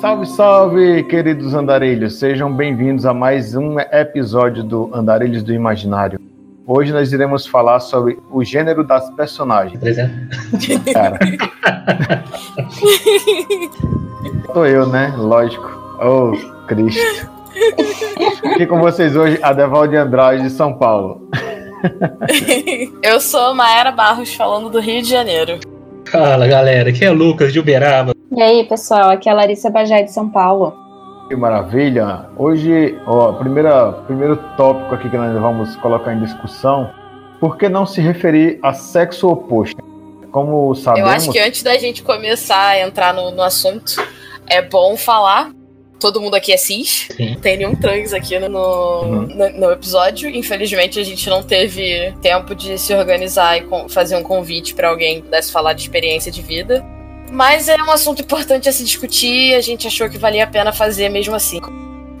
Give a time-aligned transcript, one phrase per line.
[0.00, 2.18] Salve, salve, queridos andarilhos!
[2.18, 6.18] Sejam bem-vindos a mais um episódio do Andarilhos do Imaginário.
[6.66, 9.78] Hoje nós iremos falar sobre o gênero das personagens.
[9.78, 10.80] Presente.
[10.94, 11.18] Cara.
[14.54, 15.12] Sou eu, né?
[15.18, 15.70] Lógico.
[16.00, 16.32] Oh,
[16.66, 17.30] Cristo.
[18.54, 21.28] Aqui com vocês hoje, a Devalde Andrade de São Paulo.
[23.02, 25.60] Eu sou Maera Barros, falando do Rio de Janeiro.
[26.06, 28.14] Fala galera, aqui é Lucas de Uberaba.
[28.32, 30.72] E aí, pessoal, aqui é a Larissa Bajai de São Paulo.
[31.28, 32.26] Que maravilha!
[32.36, 36.90] Hoje, ó, primeira, primeiro tópico aqui que nós vamos colocar em discussão,
[37.40, 39.82] por que não se referir a sexo oposto?
[40.30, 41.08] Como sabemos...
[41.08, 43.96] Eu acho que antes da gente começar a entrar no, no assunto,
[44.46, 45.50] é bom falar
[45.98, 47.08] todo mundo aqui é cis.
[47.14, 47.34] Sim.
[47.34, 49.26] Não tem nenhum trans aqui no, Uhum.
[49.26, 50.30] no, no episódio.
[50.30, 55.16] Infelizmente, a gente não teve tempo de se organizar e fazer um convite pra alguém
[55.16, 56.82] que pudesse falar de experiência de vida.
[57.30, 60.46] Mas é um assunto importante a se discutir e a gente achou que valia a
[60.46, 61.60] pena fazer mesmo assim.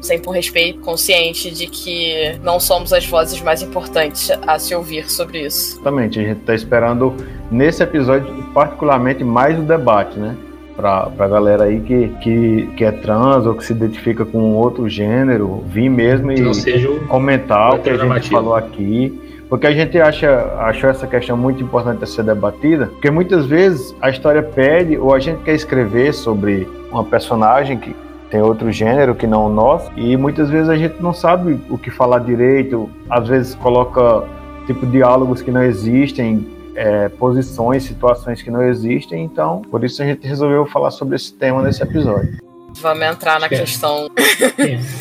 [0.00, 5.10] Sempre um respeito consciente de que não somos as vozes mais importantes a se ouvir
[5.10, 5.74] sobre isso.
[5.74, 7.14] Exatamente, a gente está esperando
[7.50, 10.36] nesse episódio, particularmente, mais o debate, né?
[10.74, 14.88] Pra, pra galera aí que, que, que é trans ou que se identifica com outro
[14.88, 19.29] gênero, vir mesmo e seja comentar o que a gente falou aqui.
[19.50, 23.92] Porque a gente acha, achou essa questão muito importante a ser debatida, porque muitas vezes
[24.00, 27.94] a história pede, ou a gente quer escrever sobre uma personagem que
[28.30, 31.76] tem outro gênero que não o nosso, e muitas vezes a gente não sabe o
[31.76, 34.24] que falar direito, às vezes coloca
[34.68, 40.06] tipo diálogos que não existem, é, posições, situações que não existem, então por isso a
[40.06, 42.38] gente resolveu falar sobre esse tema nesse episódio.
[42.80, 43.58] Vamos entrar na Acho que é.
[43.58, 44.08] questão,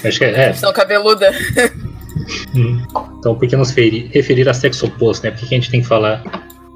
[0.03, 0.31] Acho que é.
[0.31, 0.47] é.
[0.50, 1.31] questão cabeluda.
[2.56, 2.81] Hum.
[3.20, 5.31] Então, por que nos feri- referir a sexo oposto, né?
[5.31, 6.23] Por que que a gente tem que falar?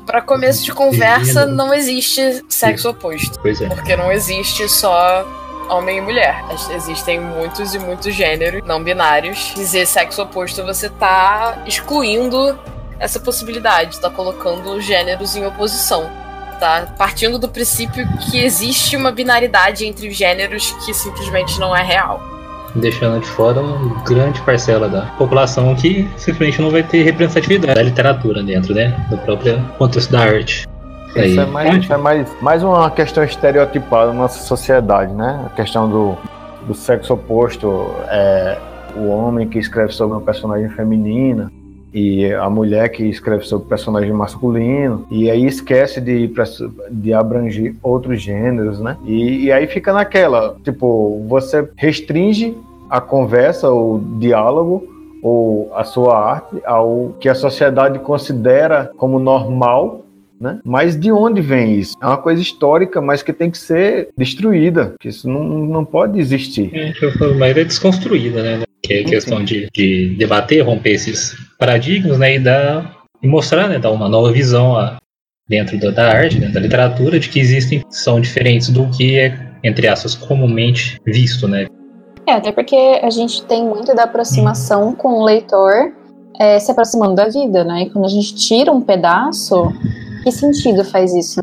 [0.06, 1.52] Pra começo de conversa, Gênero.
[1.52, 3.40] não existe sexo oposto.
[3.42, 3.68] Pois é.
[3.68, 5.26] Porque não existe só
[5.70, 6.44] homem e mulher.
[6.76, 9.54] Existem muitos e muitos gêneros não binários.
[9.56, 12.58] Dizer sexo oposto, você tá excluindo
[13.00, 16.10] essa possibilidade, tá colocando gêneros em oposição.
[16.60, 21.82] Tá partindo do princípio que existe uma binaridade entre os gêneros que simplesmente não é
[21.82, 22.22] real.
[22.76, 27.84] Deixando de fora uma grande parcela da população que simplesmente não vai ter representatividade da
[27.84, 29.06] literatura dentro, né?
[29.10, 30.68] Do próprio contexto da arte.
[31.16, 35.44] Isso é, mais, isso é mais, mais uma questão estereotipada na nossa sociedade, né?
[35.46, 36.18] A questão do,
[36.66, 38.58] do sexo oposto, é,
[38.96, 41.52] o homem que escreve sobre uma personagem feminina
[41.94, 46.32] e a mulher que escreve sobre personagem masculino, e aí esquece de,
[46.90, 48.98] de abranger outros gêneros, né?
[49.06, 52.58] E, e aí fica naquela, tipo, você restringe
[52.90, 60.03] a conversa, o diálogo, ou a sua arte ao que a sociedade considera como normal
[60.44, 60.60] né?
[60.66, 61.96] Mas de onde vem isso?
[62.02, 66.20] É uma coisa histórica, mas que tem que ser destruída, que isso não, não pode
[66.20, 66.70] existir.
[66.76, 68.64] É, falo, mas é desconstruída, né?
[68.84, 72.36] Que é questão de, de debater, romper esses paradigmas, né?
[72.36, 73.80] E dar e mostrar, né?
[73.80, 74.98] Dar uma nova visão a,
[75.48, 79.54] dentro da, da arte, né, da literatura, de que existem são diferentes do que é
[79.64, 81.68] entre aspas comumente visto, né?
[82.28, 85.94] É, até porque a gente tem muito da aproximação com o leitor
[86.40, 87.84] é, se aproximando da vida, né?
[87.84, 89.72] E quando a gente tira um pedaço,
[90.24, 91.42] que sentido faz isso?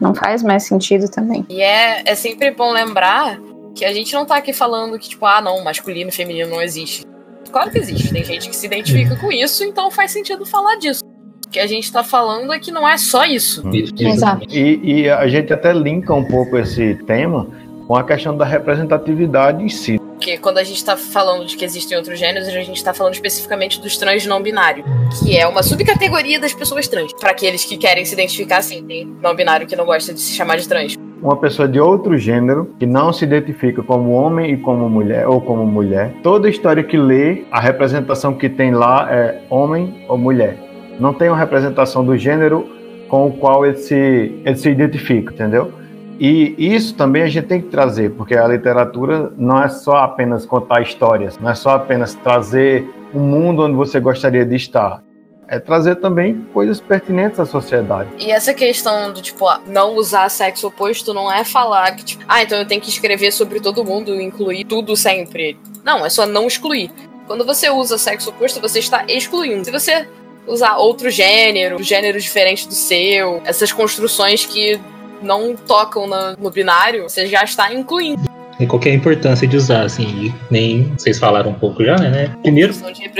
[0.00, 1.44] Não faz mais sentido também.
[1.48, 3.38] E é, é sempre bom lembrar
[3.74, 6.62] que a gente não tá aqui falando que, tipo, ah, não, masculino e feminino não
[6.62, 7.04] existe.
[7.50, 11.02] Claro que existe, tem gente que se identifica com isso, então faz sentido falar disso.
[11.46, 13.68] O que a gente tá falando é que não é só isso.
[13.74, 14.46] Isso, Exato.
[14.48, 17.48] E, e a gente até linka um pouco esse tema
[17.88, 19.99] com a questão da representatividade em si.
[20.20, 23.14] Porque quando a gente tá falando de que existem outros gêneros, a gente tá falando
[23.14, 24.84] especificamente dos trans não binário,
[25.18, 27.10] que é uma subcategoria das pessoas trans.
[27.14, 30.34] Pra aqueles que querem se identificar assim, tem não binário que não gosta de se
[30.34, 30.98] chamar de trans.
[31.22, 35.40] Uma pessoa de outro gênero que não se identifica como homem e como mulher ou
[35.40, 40.58] como mulher, toda história que lê, a representação que tem lá é homem ou mulher.
[40.98, 42.68] Não tem uma representação do gênero
[43.08, 43.94] com o qual ele se,
[44.44, 45.79] ele se identifica, entendeu?
[46.20, 50.44] E isso também a gente tem que trazer, porque a literatura não é só apenas
[50.44, 55.02] contar histórias, não é só apenas trazer um mundo onde você gostaria de estar.
[55.48, 58.10] É trazer também coisas pertinentes à sociedade.
[58.18, 62.42] E essa questão do, tipo, não usar sexo oposto não é falar que, tipo, ah,
[62.42, 65.58] então eu tenho que escrever sobre todo mundo, incluir tudo sempre.
[65.82, 66.90] Não, é só não excluir.
[67.26, 69.64] Quando você usa sexo oposto, você está excluindo.
[69.64, 70.06] Se você
[70.46, 74.78] usar outro gênero, gênero diferente do seu, essas construções que
[75.22, 78.22] não tocam na- no binário, você já está incluindo.
[78.58, 82.10] E qualquer importância de usar, assim, e nem vocês falaram um pouco já, né?
[82.10, 82.36] né?
[82.42, 82.74] Primeiro,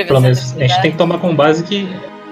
[0.06, 1.88] pelo menos, a gente tem que tomar como base que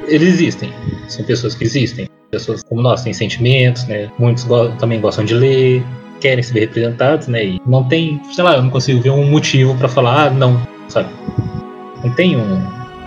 [0.06, 0.72] eles existem.
[1.08, 2.06] São pessoas que existem.
[2.30, 4.10] Pessoas como nós têm sentimentos, né?
[4.18, 5.82] Muitos go- também gostam de ler,
[6.20, 7.42] querem se ver representados, né?
[7.44, 10.60] E não tem, sei lá, eu não consigo ver um motivo para falar, ah, não,
[10.88, 11.08] sabe?
[12.04, 12.62] Não tem um,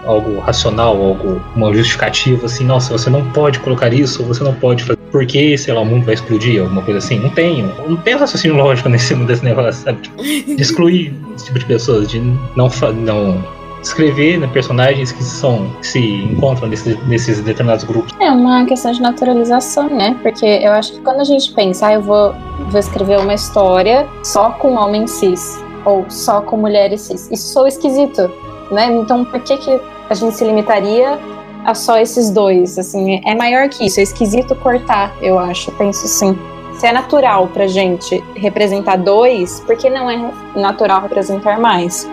[0.06, 4.84] algo racional, algo, uma justificativa assim, nossa, você não pode colocar isso, você não pode
[4.84, 7.20] fazer, porque, sei lá, o mundo vai explodir, alguma coisa assim.
[7.20, 10.02] Não tem, não tem raciocínio lógico nesse, desse negócio, sabe?
[10.02, 12.20] Tipo, de excluir esse tipo de pessoas, de
[12.56, 13.44] não, não
[13.82, 18.14] escrever né, personagens que são que se encontram nesses, nesses determinados grupos.
[18.20, 20.18] É uma questão de naturalização, né?
[20.22, 22.34] Porque eu acho que quando a gente pensa, ah, eu vou,
[22.70, 27.68] vou escrever uma história só com homens cis ou só com mulheres cis, isso sou
[27.68, 28.32] esquisito,
[28.72, 28.86] né?
[28.94, 29.80] Então por que que
[30.10, 31.18] a gente se limitaria
[31.66, 32.78] a só esses dois?
[32.78, 36.38] Assim, é maior que isso, é esquisito cortar, eu acho, penso sim.
[36.76, 42.10] Se é natural pra gente representar dois, por que não é natural representar mais?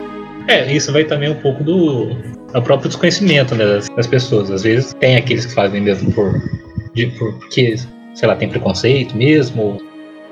[0.46, 2.06] É, isso vai também um pouco do,
[2.52, 4.50] do próprio desconhecimento né, das, das, pessoas.
[4.50, 6.32] Às vezes tem aqueles que fazem mesmo por,
[6.94, 7.76] de, por porque,
[8.14, 9.78] sei lá, tem preconceito mesmo.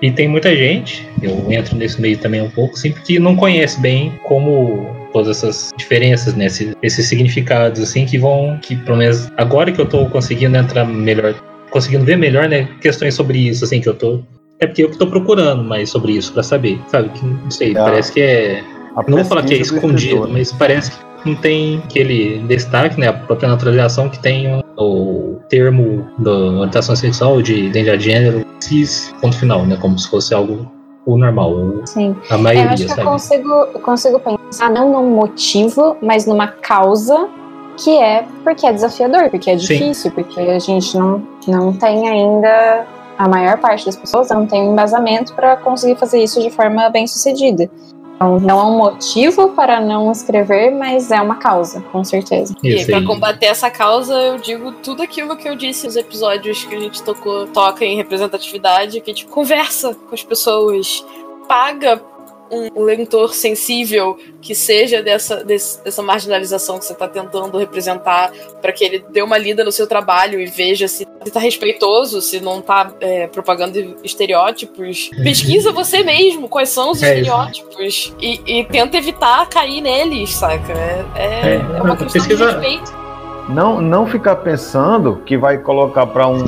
[0.02, 3.80] E tem muita gente, eu entro nesse meio também um pouco, sempre que não conhece
[3.80, 9.30] bem como todas essas diferenças, né, esses, esses significados, assim, que vão, que pelo menos
[9.36, 11.34] agora que eu tô conseguindo entrar melhor,
[11.70, 14.22] conseguindo ver melhor, né, questões sobre isso, assim, que eu tô
[14.58, 17.10] é porque eu que tô procurando mais sobre isso para saber, sabe?
[17.10, 17.74] Que, não sei, é.
[17.74, 18.64] parece que é
[19.06, 23.08] não vou falar que é escondido, mas parece que não tem aquele destaque, né?
[23.08, 29.14] A própria naturalização que tem o termo da orientação sexual, de identidade de gênero, cis,
[29.20, 29.76] ponto final, né?
[29.76, 30.70] Como se fosse algo
[31.06, 32.16] o normal, Sim.
[32.28, 33.00] a maioria, eu acho que sabe?
[33.02, 37.28] Eu consigo, eu consigo pensar não num motivo, mas numa causa
[37.76, 40.10] que é porque é desafiador, porque é difícil, Sim.
[40.10, 42.86] porque a gente não, não tem ainda,
[43.16, 46.90] a maior parte das pessoas não tem um embasamento para conseguir fazer isso de forma
[46.90, 47.70] bem sucedida.
[48.16, 52.54] Então, não é um motivo para não escrever, mas é uma causa, com certeza.
[52.62, 56.74] E para combater essa causa, eu digo tudo aquilo que eu disse nos episódios que
[56.74, 61.04] a gente tocou, toca em representatividade, que tipo, conversa com as pessoas,
[61.46, 62.02] paga
[62.50, 68.84] um leitor sensível que seja dessa, dessa marginalização que você está tentando representar, para que
[68.84, 72.92] ele dê uma lida no seu trabalho e veja se está respeitoso, se não está
[73.00, 75.10] é, propagando estereótipos.
[75.16, 75.24] Uhum.
[75.24, 80.72] Pesquisa você mesmo quais são os é estereótipos e, e, tenta evitar cair neles, saca?
[80.72, 82.46] É, é, é uma questão pesquisa...
[82.46, 83.06] de respeito.
[83.48, 86.42] Não, não ficar pensando que vai colocar para um,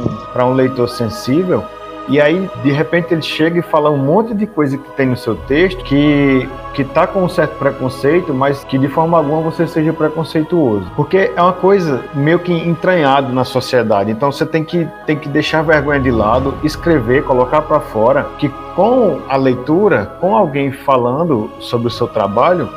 [0.44, 1.64] um leitor sensível
[2.08, 5.16] e aí, de repente, ele chega e fala um monte de coisa que tem no
[5.16, 9.66] seu texto que que tá com um certo preconceito, mas que de forma alguma você
[9.66, 10.87] seja preconceituoso.
[10.94, 14.12] Porque é uma coisa meio que entranhado na sociedade.
[14.12, 18.28] Então você tem que tem que deixar a vergonha de lado, escrever, colocar para fora
[18.38, 22.69] que com a leitura, com alguém falando sobre o seu trabalho,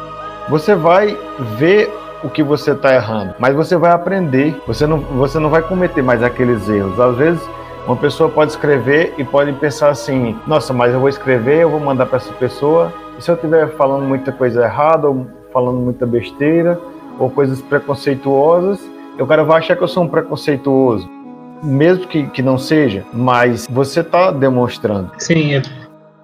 [0.50, 1.16] você vai
[1.60, 1.94] ver
[2.24, 4.60] o que você está errando, mas você vai aprender.
[4.66, 7.00] Você não, você não vai cometer mais aqueles erros.
[7.00, 7.50] Às vezes
[7.86, 11.80] uma pessoa pode escrever e pode pensar assim: nossa, mas eu vou escrever, eu vou
[11.80, 16.06] mandar para essa pessoa, e se eu estiver falando muita coisa errada, ou falando muita
[16.06, 16.80] besteira,
[17.20, 18.80] ou coisas preconceituosas,
[19.20, 21.10] o cara vai achar que eu sou um preconceituoso.
[21.64, 25.12] Mesmo que, que não seja, mas você está demonstrando.
[25.20, 25.62] Sim, é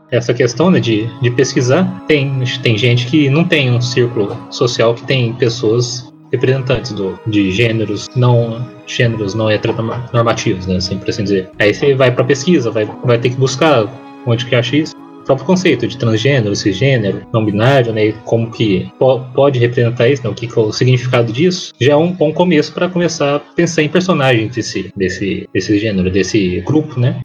[0.09, 1.85] essa questão né, de, de pesquisar.
[2.07, 7.51] Tem, tem gente que não tem um círculo social que tem pessoas representantes do, de
[7.51, 11.49] gêneros não gêneros não heteronormativos, né, sempre assim dizer.
[11.59, 13.85] Aí você vai para pesquisa, vai, vai ter que buscar
[14.25, 14.95] onde que acha isso.
[14.95, 20.23] O próprio conceito de transgênero, cisgênero, não binário, né, como que po pode representar isso,
[20.23, 23.35] né, o que, que é o significado disso, já é um bom começo para começar
[23.35, 27.19] a pensar em personagens desse, desse, desse gênero, desse grupo, né.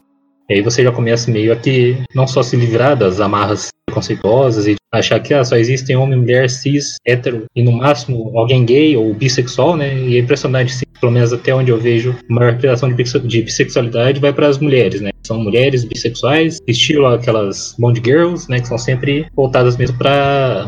[0.51, 4.67] E aí você já começa meio a que não só se livrar das amarras preconceituosas
[4.67, 8.97] e achar que ah, só existem homem, mulher, cis, hétero e no máximo alguém gay
[8.97, 9.95] ou bissexual, né?
[9.95, 14.21] E é impressionante, sim, pelo menos até onde eu vejo, a maior representação de bissexualidade
[14.21, 15.11] vai para as mulheres, né?
[15.23, 18.61] São mulheres bissexuais, estilo aquelas Bond Girls, né?
[18.61, 20.67] Que são sempre voltadas mesmo para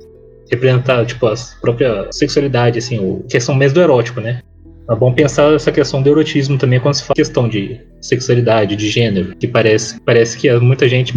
[0.51, 4.41] representar, tipo, a própria sexualidade, assim, o questão mesmo do erótico, né?
[4.91, 8.91] É bom pensar essa questão do erotismo também quando se fala questão de sexualidade, de
[8.91, 11.15] gênero, que parece, parece que muita gente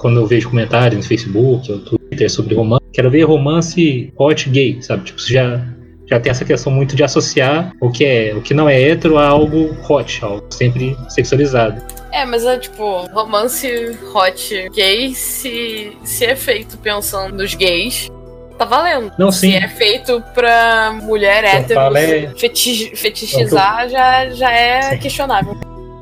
[0.00, 4.82] quando eu vejo comentários no Facebook ou Twitter sobre romance, quero ver romance hot gay,
[4.82, 5.04] sabe?
[5.04, 5.64] Tipo, já
[6.10, 9.16] já tem essa questão muito de associar o que é, o que não é hétero
[9.16, 11.80] a algo hot, algo sempre sexualizado.
[12.10, 18.10] É, mas é tipo, romance hot gay, se, se é feito pensando nos gays,
[18.58, 19.12] tá valendo.
[19.16, 19.52] Não, sim.
[19.52, 22.32] Se é feito pra mulher hétero é...
[22.36, 24.98] feti fetichizar, já, já é sim.
[24.98, 25.56] questionável.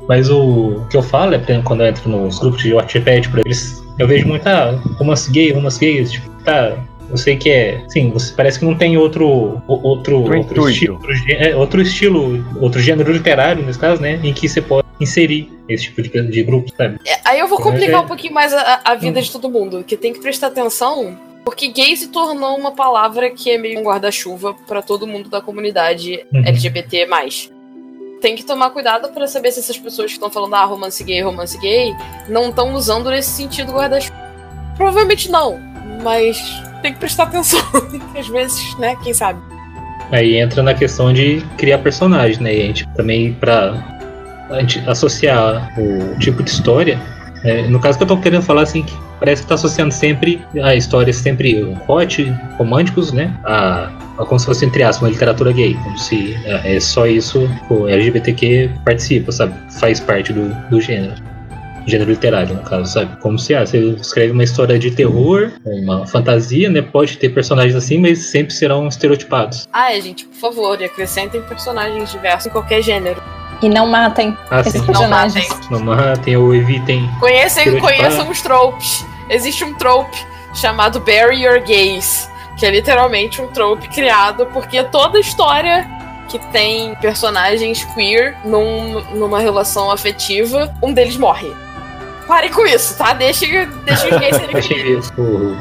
[0.07, 4.07] Mas o que eu falo é, quando eu entro nos grupos de Wattpad, eles eu
[4.07, 6.77] vejo muita romance gay, romance gay, tipo, tá.
[7.09, 7.83] Eu sei que é.
[7.89, 9.61] Sim, você parece que não tem outro.
[9.67, 14.19] Outro, outro estilo, outro, é, outro estilo, outro gênero literário, nesse caso, né?
[14.23, 16.99] Em que você pode inserir esse tipo de, de grupo, sabe?
[17.07, 19.49] É, aí eu vou Mas complicar é- um pouquinho mais a, a vida de todo
[19.49, 23.79] mundo, que tem que prestar atenção, porque gay se tornou uma palavra que é meio
[23.79, 26.43] um guarda-chuva pra todo mundo da comunidade Uhum.
[26.45, 27.07] LGBT+.
[28.21, 31.21] Tem que tomar cuidado pra saber se essas pessoas que estão falando ah, romance gay,
[31.21, 31.95] romance gay,
[32.27, 34.17] não estão usando nesse sentido guarda-chuva.
[34.75, 35.59] Provavelmente não,
[36.03, 36.37] mas
[36.81, 37.61] tem que prestar atenção.
[38.17, 39.41] Às vezes, né, quem sabe.
[40.11, 42.55] Aí entra na questão de criar personagens, né?
[42.55, 43.99] E a gente também pra
[44.49, 46.99] a gente associar o tipo de história.
[47.43, 50.41] É, no caso que eu tô querendo falar assim, que parece que tá associando sempre
[50.61, 52.23] a histórias sempre hot,
[52.57, 53.33] românticos, né?
[53.43, 57.07] A, a como se fosse entre aspas, uma literatura gay, como se é, é só
[57.07, 59.53] isso o LGBTQ participa, sabe?
[59.79, 61.15] Faz parte do, do gênero.
[61.87, 63.17] Gênero literário, no caso, sabe?
[63.19, 66.81] Como se ah, você escreve uma história de terror, uma fantasia, né?
[66.81, 69.67] Pode ter personagens assim, mas sempre serão estereotipados.
[69.71, 73.21] Ah, é, gente, por favor, acrescentem personagens diversos em qualquer gênero.
[73.61, 74.77] E não matem Ah, esses sim.
[74.79, 75.49] Não personagens.
[75.49, 75.67] matem.
[75.69, 77.09] Não matem ou evitem.
[77.19, 79.05] Conhecem, conheçam os tropes.
[79.29, 80.17] Existe um trope
[80.53, 85.87] chamado Bury Your Gays, que é literalmente um trope criado porque toda história
[86.29, 91.51] que tem personagens queer num- numa relação afetiva, um deles morre.
[92.27, 93.13] Parem com isso, tá?
[93.13, 93.45] Deixa,
[93.83, 95.05] deixa os gays serem Achei felizes.
[95.11, 95.21] isso.
[95.21, 95.57] o-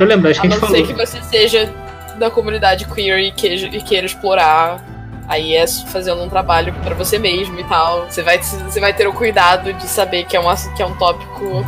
[0.00, 0.76] Eu lembro, acho A que a gente não falou.
[0.86, 1.72] ser que você seja
[2.18, 4.80] da comunidade queer e queira, e queira explorar.
[5.28, 8.06] Aí é fazendo um trabalho pra você mesmo e tal.
[8.08, 10.44] Você vai, você vai ter o cuidado de saber que é um,
[10.76, 11.64] que é um tópico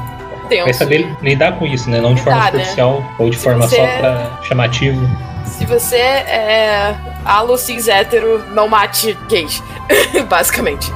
[0.49, 0.65] tenso.
[0.65, 2.01] Vai saber lidar com isso, né?
[2.01, 2.65] Não de forma Lidar, né?
[2.65, 5.01] superficial ou de Se forma você- só pra chamativo.
[5.45, 9.63] Se você é alo cis hétero, não mate gays.
[10.29, 10.93] Basicamente.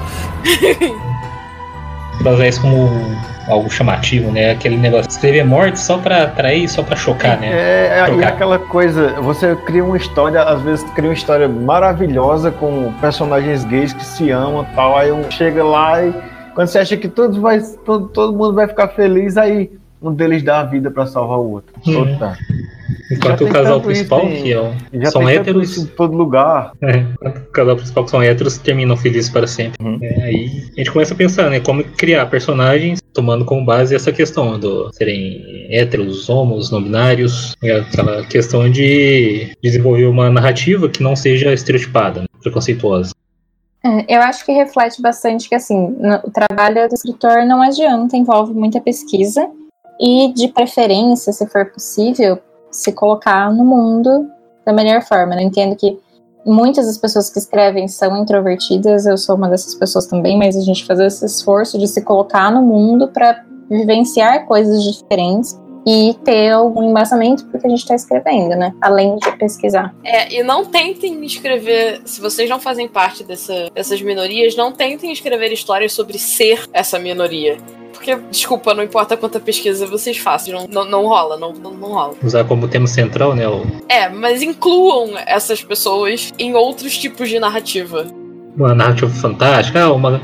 [2.21, 2.89] Usar isso como
[3.49, 4.53] algo chamativo, né?
[4.53, 5.09] Aquele negócio.
[5.09, 7.49] Escrever morte só pra atrair, só pra chocar, né?
[7.53, 12.93] É, é, aquela coisa, você cria uma história, às vezes cria uma história maravilhosa com
[13.01, 16.13] personagens gays que se amam e tal, aí um chega lá e
[16.55, 19.71] quando você acha que todos vai, todo, todo mundo vai ficar feliz, aí
[20.03, 21.75] um deles dá a vida pra salvar o outro.
[21.87, 22.13] Uhum.
[22.13, 22.37] Puta.
[23.13, 24.73] Enquanto o casal isso principal, em- que é
[25.05, 25.71] Já são héteros.
[25.71, 26.73] isso em todo lugar.
[26.83, 29.83] É, enquanto o casal principal que são héteros terminam felizes para sempre.
[29.85, 29.99] Uhum.
[30.03, 31.61] É, aí a gente começa a pensar, né?
[31.61, 37.55] Como criar personagens tomando como base essa questão do serem héteros, homos, não binários.
[37.63, 43.13] É aquela questão de desenvolver uma narrativa que não seja estereotipada, né, preconceituosa.
[43.85, 48.55] É, eu acho que reflete bastante que, assim, o trabalho do escritor não adianta, envolve
[48.55, 49.47] muita pesquisa
[50.01, 52.39] e, de preferência, se for possível,
[52.73, 54.29] se colocar no mundo
[54.65, 55.35] da melhor forma.
[55.35, 55.99] Eu entendo que
[56.45, 60.61] muitas das pessoas que escrevem são introvertidas, eu sou uma dessas pessoas também, mas a
[60.61, 66.51] gente fazer esse esforço de se colocar no mundo para vivenciar coisas diferentes e ter
[66.51, 68.73] algum embasamento porque a gente está escrevendo, né?
[68.81, 69.93] Além de pesquisar.
[70.05, 75.11] É, e não tentem escrever, se vocês não fazem parte dessa- dessas minorias, não tentem
[75.13, 77.57] escrever histórias sobre ser essa minoria.
[78.03, 81.89] Porque, desculpa, não importa quanta pesquisa vocês façam, não, não, não rola, não, não, não
[81.93, 82.15] rola.
[82.21, 83.47] Usar como tema central, né?
[83.49, 88.05] o- É, mas incluam essas pessoas em outros tipos de narrativa.
[88.57, 90.21] Uma narrativa fantástica, ah, uma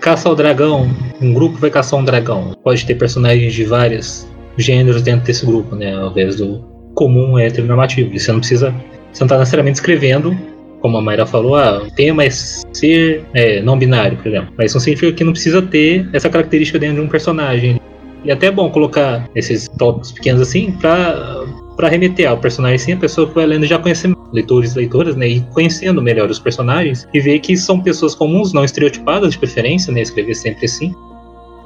[0.00, 0.88] caça ao dragão.
[1.20, 2.54] Um grupo vai caçar um dragão.
[2.64, 5.94] Pode ter personagens de vários gêneros dentro desse grupo, né?
[5.94, 8.14] Ao invés do comum heteronormativo.
[8.14, 8.74] E você não precisa.
[9.12, 10.34] Você não está necessariamente escrevendo,
[10.80, 14.52] como a Mayra falou, ah, tema é ser é, não binário, por exemplo.
[14.56, 17.80] Mas isso não significa que não precisa ter essa característica dentro de um personagem.
[18.24, 21.44] E até é bom colocar esses tópicos pequenos assim pra,
[21.76, 25.16] pra remeter ao personagem sim, a pessoa que vai lendo já conhecer leitores e leitoras,
[25.16, 25.28] né?
[25.28, 29.92] E conhecendo melhor os personagens e ver que são pessoas comuns, não estereotipadas de preferência,
[29.92, 30.02] né?
[30.02, 30.92] Escrever sempre assim.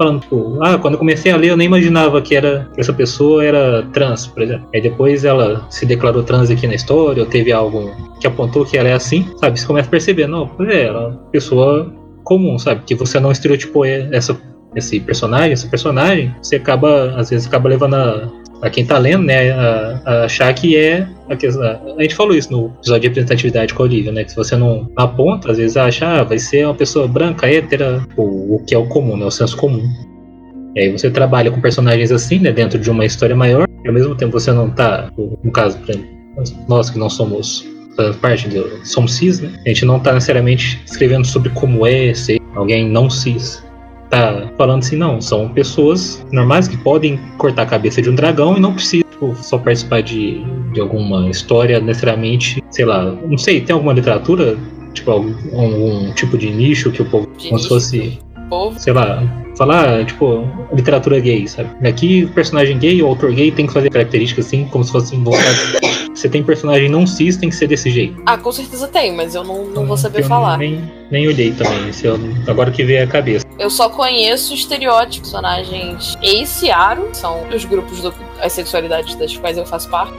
[0.03, 2.93] Falando, tipo, ah, quando eu comecei a ler, eu nem imaginava que era que essa
[2.93, 4.67] pessoa era trans, por exemplo.
[4.75, 7.89] Aí depois ela se declarou trans aqui na história, ou teve algo
[8.21, 9.61] que apontou que ela é assim, sabe?
[9.61, 11.95] Você começa a perceber, não, é, ela é uma pessoa
[12.25, 12.83] comum, sabe?
[12.85, 14.37] Que você não estereotipou essa,
[14.75, 18.29] esse personagem, essa personagem, você acaba, às vezes, acaba levando a,
[18.63, 22.35] a quem tá lendo, né, a, a achar que é a, que- a, gente falou
[22.35, 25.59] isso no episódio de representatividade com a Olivia, né, que se você não aponta, às
[25.59, 29.17] vezes acha, ah, vai ser uma pessoa branca, hétera, o, o que é o comum,
[29.17, 29.83] né, o senso comum.
[30.77, 33.93] E aí você trabalha com personagens assim, né, dentro de uma história maior, e ao
[33.93, 35.11] mesmo tempo você não tá,
[35.43, 36.09] no caso, por exemplo,
[36.69, 37.67] nós que não somos
[38.23, 42.41] parte do somos cis, né, a gente não tá necessariamente escrevendo sobre como é ser
[42.55, 43.63] alguém não cis
[44.13, 48.57] tá falando assim, não, são pessoas normais que podem cortar a cabeça de um dragão
[48.57, 53.63] e não precisam tipo, só participar de, de alguma história necessariamente, sei lá, não sei,
[53.63, 54.57] tem alguma literatura,
[54.93, 57.69] tipo, algum, algum tipo de nicho que o povo, De como se nicho.
[57.69, 58.19] fosse,
[58.51, 58.79] Povo.
[58.79, 59.23] sei lá,
[59.57, 61.71] falar, tipo, literatura gay, sabe?
[61.89, 65.23] Aqui o personagem gay, o autor gay tem que fazer características assim, como se fossem
[65.25, 65.73] voltadas
[66.15, 68.23] você tem personagem não cis, tem que ser desse jeito.
[68.27, 70.59] Ah, com certeza tem, mas eu não, não vou saber eu falar.
[70.59, 73.45] Nem, nem olhei também, eu, agora que veio a cabeça.
[73.59, 79.37] Eu só conheço estereótipos, personagens Ace e Aro, são os grupos do, as sexualidades das
[79.37, 80.15] quais eu faço parte.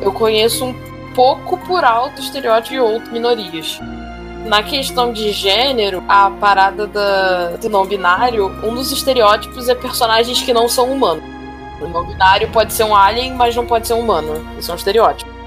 [0.00, 0.74] Eu conheço um
[1.14, 3.80] pouco por alto estereótipo e outras minorias.
[4.46, 10.40] Na questão de gênero, a parada da, do não binário, um dos estereótipos é personagens
[10.40, 11.37] que não são humanos.
[11.80, 14.46] O não binário pode ser um alien, mas não pode ser um humano.
[14.58, 15.38] Isso é um estereótipo.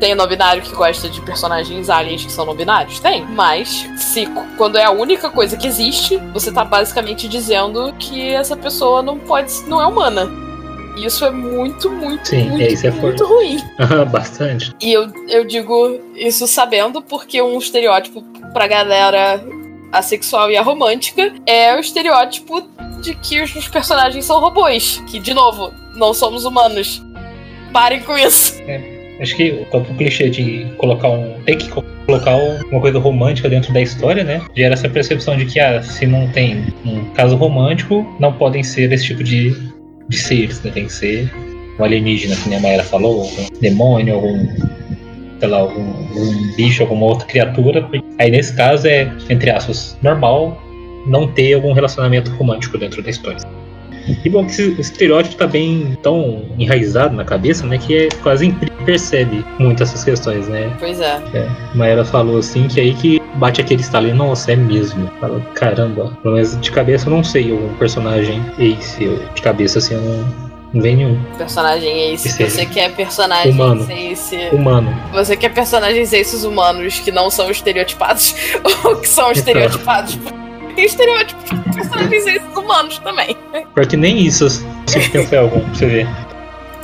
[0.00, 3.00] Tem não binário que gosta de personagens aliens que são não binários?
[3.00, 3.24] Tem.
[3.24, 4.26] Mas, se
[4.58, 9.18] quando é a única coisa que existe, você tá basicamente dizendo que essa pessoa não
[9.18, 9.52] pode.
[9.66, 10.28] não é humana.
[10.96, 13.58] Isso é muito, muito, Sim, muito, é, é muito ruim.
[14.10, 14.74] Bastante.
[14.80, 19.44] E eu, eu digo isso sabendo porque um estereótipo pra galera
[19.92, 22.62] assexual e aromântica é o estereótipo
[23.00, 25.02] de que os personagens são robôs.
[25.06, 27.02] Que, de novo, não somos humanos.
[27.72, 28.54] Parem com isso.
[29.20, 31.40] Acho que o próprio clichê de colocar um.
[31.44, 32.36] ter que colocar
[32.70, 34.42] uma coisa romântica dentro da história, né?
[34.54, 38.92] Gera essa percepção de que, ah, se não tem um caso romântico, não podem ser
[38.92, 39.56] esse tipo de,
[40.08, 40.70] de seres, né?
[40.70, 41.32] Tem que ser
[41.78, 44.46] um alienígena, que nem a Mayra falou, algum demônio, algum.
[45.40, 47.88] sei lá, algum, algum bicho, alguma outra criatura.
[48.18, 50.62] Aí nesse caso é, entre aspas, normal
[51.06, 53.38] não ter algum relacionamento romântico dentro da história.
[54.24, 57.78] E bom que esse estereótipo tá bem tão enraizado na cabeça, né?
[57.78, 60.72] Que é quase percebe muito essas questões, né?
[60.78, 61.20] Pois é.
[61.34, 65.10] É, Maera falou assim que aí que bate aquele estalo nossa, é mesmo.
[65.20, 69.78] Fala, caramba, pelo menos de cabeça eu não sei algum personagem Ace, eu, de cabeça
[69.78, 70.24] assim eu não,
[70.74, 71.20] não vem nenhum.
[71.36, 72.28] Personagem Ace.
[72.28, 73.86] Esse Você quer personagens humano.
[73.90, 74.36] Ace.
[74.52, 74.96] Humano.
[75.12, 78.36] Você quer personagens Aces humanos que não são estereotipados
[78.84, 80.16] ou que são estereotipados?
[80.76, 83.36] Tem estereótipos de personagens humanos também.
[83.74, 86.08] Pior que nem isso, se pensar algum, pra você ver.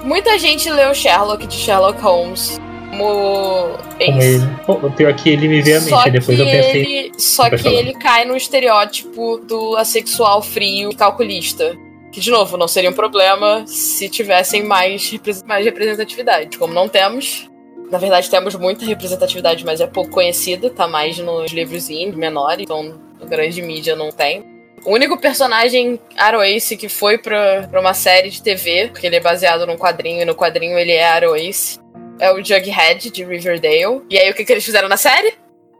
[0.02, 2.60] Muita gente leu Sherlock de Sherlock Holmes
[2.92, 4.42] como ele.
[4.68, 6.82] O pior que ele me veio à mente, Só depois eu pensei.
[6.82, 7.74] ele, só que falar.
[7.74, 11.76] ele cai no estereótipo do assexual frio e calculista.
[12.12, 15.10] Que, de novo, não seria um problema se tivessem mais,
[15.46, 16.58] mais representatividade.
[16.58, 17.50] Como não temos,
[17.90, 22.64] na verdade temos muita representatividade, mas é pouco conhecida, tá mais nos livros indie, menores,
[22.64, 24.44] então a grande mídia não tem.
[24.84, 29.16] O único personagem Arrow Ace que foi pra, pra uma série de TV, porque ele
[29.16, 31.78] é baseado num quadrinho, e no quadrinho ele é Arrow Ace,
[32.18, 34.02] é o Jughead de Riverdale.
[34.10, 35.34] E aí o que, que eles fizeram na série?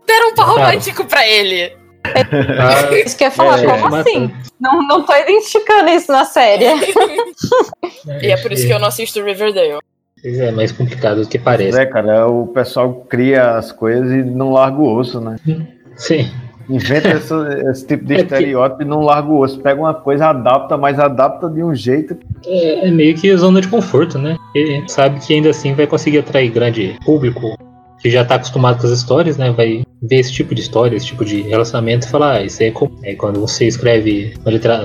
[0.07, 0.61] Deram um par Claro.
[0.63, 1.77] romântico pra ele.
[2.05, 4.31] Ah, Isso que eu ia falar, É, como mas- assim?
[4.61, 6.65] Não, não tô identificando isso na série.
[8.23, 9.79] E é por isso que eu não assisto Riverdale.
[10.21, 11.79] Pois é, mais complicado do que parece.
[11.81, 15.37] É, cara, o pessoal cria as coisas e não larga o osso, né?
[15.97, 16.31] Sim.
[16.69, 17.35] Inventa esse,
[17.71, 19.61] esse tipo de É estereótipo e não larga o osso.
[19.61, 22.17] Pega uma coisa, adapta, mas adapta de um jeito.
[22.47, 24.37] É, é meio que zona de conforto, né?
[24.55, 27.57] Ele sabe que ainda assim vai conseguir atrair grande público
[28.01, 29.53] que já tá acostumado com as histórias, né?
[29.53, 32.71] Vai ver esse tipo de história, esse tipo de relacionamento e falar, ah, isso é
[32.71, 32.99] como.
[33.05, 34.35] É quando você escreve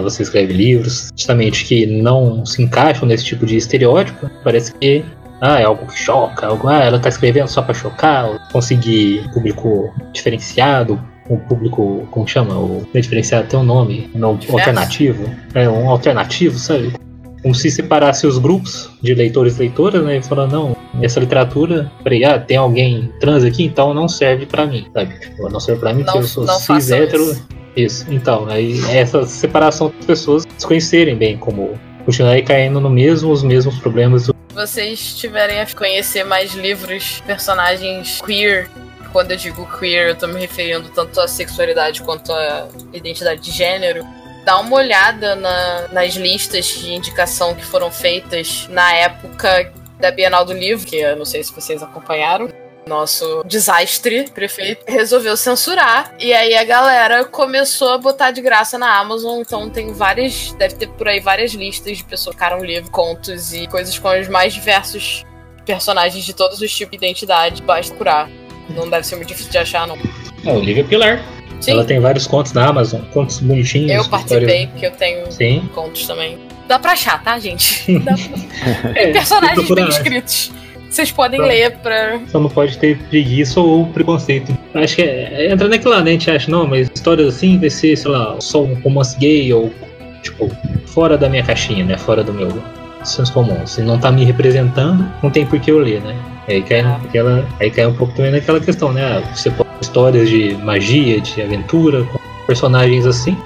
[0.04, 5.04] você escreve livros, justamente que não se encaixam nesse tipo de estereótipo, parece que
[5.42, 9.92] ah, é algo que choca, algo, ah, ela tá escrevendo só pra chocar, conseguir público
[10.14, 12.54] diferenciado, um público, como chama?
[12.58, 14.58] O é diferenciado tem um nome, não Diverso.
[14.60, 16.94] alternativo, é um alternativo, sabe?
[17.42, 20.18] Como se separasse os grupos de leitores e leitoras, né?
[20.18, 24.66] E falando, não, essa literatura, peraí, ah, tem alguém trans aqui, então não serve pra
[24.66, 25.20] mim, sabe?
[25.20, 27.24] Tipo, não serve pra mim porque Não- eu sou cis, hétero.
[27.24, 27.48] isso.
[27.78, 28.06] Isso.
[28.10, 33.44] Então, aí essa separação das pessoas se conhecerem bem, como continuarem caindo no mesmo, os
[33.44, 38.68] mesmos problemas Se vocês tiverem a conhecer mais livros, personagens queer,
[39.08, 43.52] quando eu digo queer, eu tô me referindo tanto à sexualidade quanto à identidade de
[43.52, 44.06] gênero.
[44.46, 50.46] Dá uma olhada na- nas listas de indicação que foram feitas na época da Bienal
[50.46, 52.50] do Livro, que eu não sei se vocês acompanharam.
[52.86, 56.14] Nosso desastre prefeito resolveu censurar.
[56.18, 59.42] E aí a galera começou a botar de graça na Amazon.
[59.42, 60.54] Então tem várias.
[60.54, 64.18] Deve ter por aí várias listas de pessoas que ficaram livro, contos e coisas com
[64.18, 65.26] os mais diversos
[65.66, 67.62] personagens de todos os tipos de identidade.
[67.62, 68.30] Basta procurar.
[68.76, 69.98] Não deve ser muito difícil de achar, não.
[70.46, 71.24] É, Olivia Pilar.
[71.60, 73.92] Sim, Ela tem vários contos na Amazon, contos bonitinhos.
[73.92, 75.68] eu participei, porque eu tenho Sim.
[75.74, 76.38] contos também.
[76.68, 77.92] Dá pra achar, tá, gente?
[78.00, 78.92] Dá pra...
[79.02, 80.52] É, Personagens bem escritos.
[80.90, 81.46] Vocês podem Tá.
[81.48, 82.20] ler pra.
[82.28, 84.56] Só não pode ter preguiça ou preconceito.
[84.74, 86.12] Acho que é, entra naquilo lá, né?
[86.12, 89.52] A gente acha, não, mas histórias assim vai ser, sei lá, só um romance gay
[89.54, 89.72] ou,
[90.22, 90.50] tipo,
[90.86, 91.98] fora da minha caixinha, né?
[91.98, 92.50] Fora do meu
[93.04, 93.66] senso comum.
[93.68, 96.16] Se não tá me representando, não tem por que eu ler, né?
[96.48, 97.00] Aí cai, Ah.
[97.04, 99.04] naquela, aí cai um pouco também naquela questão, né?
[99.24, 103.38] Ah, Você pode histórias de magia, de aventura, com personagens assim.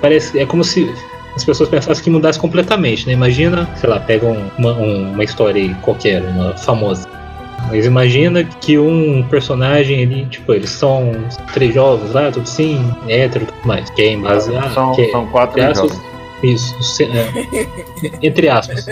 [0.00, 0.88] Parece, é como se
[1.34, 3.12] as pessoas pensassem que mudasse completamente, né?
[3.12, 7.08] Imagina, sei lá, pega um- uma, um- uma história aí qualquer, uma famosa.
[7.68, 11.12] Mas imagina que um personagem ali, tipo, eles são
[11.52, 13.90] três jovens lá, tudo sim, hétero e tudo mais.
[13.90, 14.70] Que é em base a.
[14.70, 16.10] São, que é, são quatro entre aspas, jovens.
[16.42, 17.28] Isso, se- é,
[18.26, 18.86] entre aspas.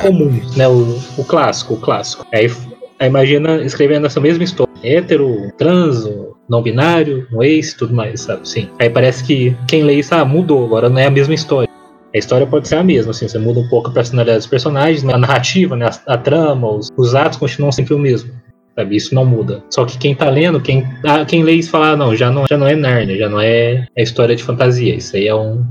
[0.00, 0.66] Comum, né?
[0.66, 2.26] O, o clássico, o clássico.
[2.32, 2.50] Aí,
[2.98, 4.72] aí imagina escrevendo essa mesma história.
[4.82, 6.08] Hétero, trans,
[6.48, 8.48] não binário, um ex, tudo mais, sabe?
[8.48, 8.68] Sim.
[8.78, 11.68] Aí parece que quem lê isso, ah, mudou, agora não é a mesma história.
[12.14, 15.02] A história pode ser a mesma, assim, você muda um pouco a personalidade dos personagens,
[15.02, 18.32] mas a narrativa, né, a, a trama, os, os atos continuam sempre o mesmo.
[18.74, 19.62] Sabe, isso não muda.
[19.70, 22.46] Só que quem tá lendo, quem, ah, quem lê isso fala, ah, não, já não,
[22.46, 24.94] já não é Narnia, já não é, é história de fantasia.
[24.94, 25.64] Isso aí é um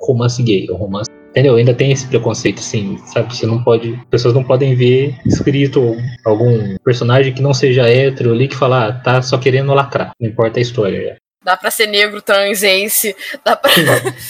[0.00, 1.07] romance gay, um romance.
[1.30, 1.56] Entendeu?
[1.56, 3.34] Ainda tem esse preconceito, assim, sabe?
[3.36, 3.94] Você não pode.
[3.94, 8.88] As pessoas não podem ver escrito algum personagem que não seja hétero ali que fala,
[8.88, 10.10] ah, tá só querendo lacrar.
[10.20, 11.16] Não importa a história.
[11.44, 13.14] Dá pra ser negro, trans, ace,
[13.44, 13.70] dá pra,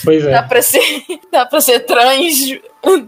[0.04, 0.30] Pois é.
[0.32, 0.80] dá pra, ser,
[1.32, 2.52] dá pra ser trans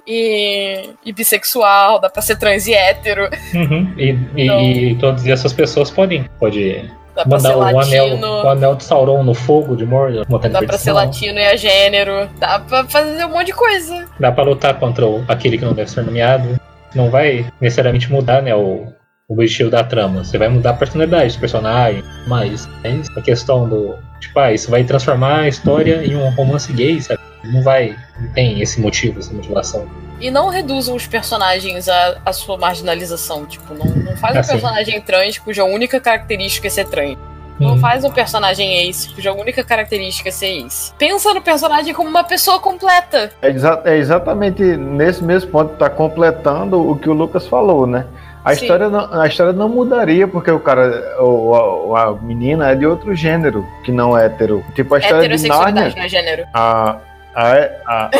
[0.07, 3.93] e, e bissexual, dá pra ser trans e hétero, Uhum.
[3.97, 6.25] E, e, Então- e todas essas pessoas podem.
[6.41, 10.25] Pode dá pra ser o anel, latino, o anel de Sauron no fogo de Mordor.
[10.29, 10.95] Dá pra ser Perdição.
[10.95, 14.07] latino e a gênero, dá pra fazer um monte de coisa.
[14.19, 16.59] Dá pra lutar contra o- aquele que não deve ser nomeado.
[16.95, 18.87] Não vai necessariamente mudar, né, o,
[19.29, 20.25] o objetivo da trama.
[20.25, 23.11] Você vai mudar a personalidade dos personagens, mas é isso.
[23.17, 23.95] A questão do.
[24.21, 27.21] Tipo, ah, isso vai transformar a história em um romance gay, sabe?
[27.45, 27.95] Não vai.
[28.21, 29.87] Não tem esse motivo, essa motivação.
[30.21, 33.47] E não reduzam os personagens à, à sua marginalização.
[33.47, 34.53] Tipo, não, não faz um Assim.
[34.53, 37.17] personagem trans cuja única característica é ser trans.
[37.59, 40.93] Não faz um personagem ace cuja única característica é ser ace.
[40.99, 43.31] Pensa no personagem como uma pessoa completa.
[43.43, 47.87] É, exa- é exatamente nesse mesmo ponto que tá completando o que o Lucas falou,
[47.87, 48.07] né?
[48.43, 48.63] A Sim.
[48.63, 52.87] história, não, a história não mudaria porque o cara, o, a, a menina é de
[52.87, 54.65] outro gênero, que não é hétero.
[54.75, 56.47] Tipo, a história de Heterossexualidade Nárnia, não é gênero.
[56.55, 56.97] a,
[57.35, 57.53] a,
[57.87, 58.11] a,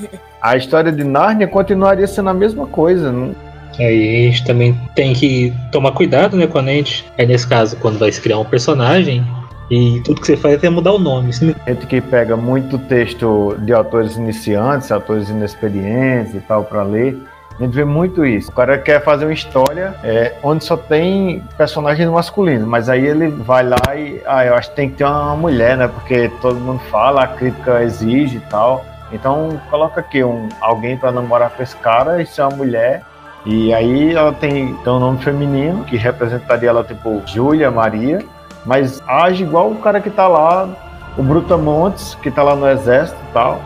[0.50, 3.10] a história de Nárnia continuaria sendo a mesma coisa.
[3.12, 3.34] não-
[3.78, 7.04] Aí a gente também tem que tomar cuidado, né, quando a gente.
[7.18, 9.22] Aí nesse caso, quando vai se criar um personagem,
[9.70, 11.30] e tudo que você faz é mudar o nome.
[11.42, 17.18] Não- Gente que pega muito texto de autores iniciantes, autores inexperientes e tal para ler.
[17.58, 18.50] A gente vê muito isso.
[18.50, 23.28] O cara quer fazer uma história é, onde só tem personagens masculinos, mas aí ele
[23.28, 25.88] vai lá e ah, eu acho que tem que ter uma mulher, né?
[25.88, 28.84] Porque todo mundo fala, a crítica exige e tal.
[29.12, 33.02] Então coloca aqui um, alguém para namorar com esse cara e ser uma mulher.
[33.44, 38.24] E aí ela tem, tem um nome feminino que representaria ela tipo Júlia, Maria,
[38.64, 40.68] mas age igual o cara que tá lá
[41.16, 43.60] o Brutamontes, que tá lá no exército e tal.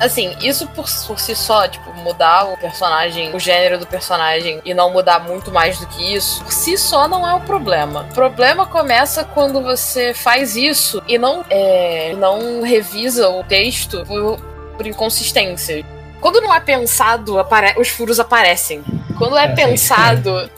[0.00, 4.74] Assim, isso por, por si só, tipo, mudar o personagem, o gênero do personagem e
[4.74, 8.06] não mudar muito mais do que isso, por si só não é o problema.
[8.10, 14.38] O problema começa quando você faz isso e não, é, não revisa o texto por,
[14.76, 15.84] por inconsistência.
[16.20, 17.36] Quando não é pensado,
[17.78, 18.82] os furos aparecem.
[19.18, 20.50] Quando é É, pensado,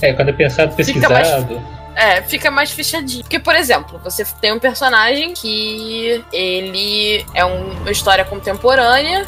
[0.00, 1.62] É, quando é pensado, Fica mais- pesquisado.
[1.94, 3.22] É, fica mais fechadinho.
[3.22, 9.26] Porque, por exemplo, você tem um personagem que ele é um- uma história contemporânea.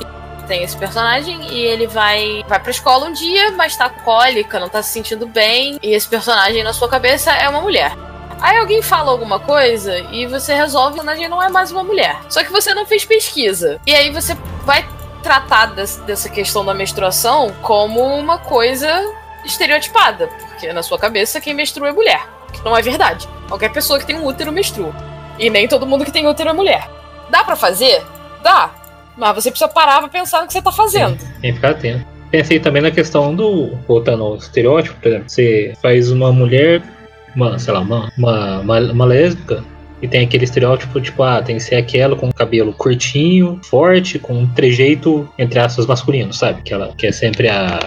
[0.48, 4.68] Tem esse personagem e ele vai vai pra escola um dia, mas tá cólica, não
[4.68, 5.78] tá se sentindo bem.
[5.82, 7.92] E esse personagem na sua cabeça é uma mulher.
[8.44, 12.16] Aí alguém fala alguma coisa e você resolve que personagem não é mais uma mulher.
[12.28, 13.80] Só que você não fez pesquisa.
[13.86, 14.86] E aí você vai
[15.22, 18.86] tratar des- dessa questão da menstruação como uma coisa
[19.46, 20.28] estereotipada.
[20.48, 22.20] Porque na sua cabeça quem menstrua é mulher.
[22.52, 23.26] Que não é verdade.
[23.48, 24.92] Qualquer pessoa que tem um útero menstrua.
[25.38, 26.86] E nem todo mundo que tem útero é mulher.
[27.30, 28.02] Dá pra fazer?
[28.42, 28.70] Dá.
[29.16, 31.16] Mas você precisa parar pra pensar no que você tá fazendo.
[31.40, 32.04] Tem que ficar atento.
[32.30, 33.76] Pensei também na questão do.
[33.88, 36.82] Voltando ao estereótipo, por exemplo, você faz uma mulher,
[37.36, 39.62] uma, sei lá, uma, uma, uma, uma lésbica,
[40.02, 44.34] e tem aquele estereótipo, tipo, ah, tem que ser aquela com cabelo curtinho, forte, com
[44.34, 46.60] um trejeito, entre aspas, masculino, sabe?
[46.62, 47.78] Que ela que é sempre a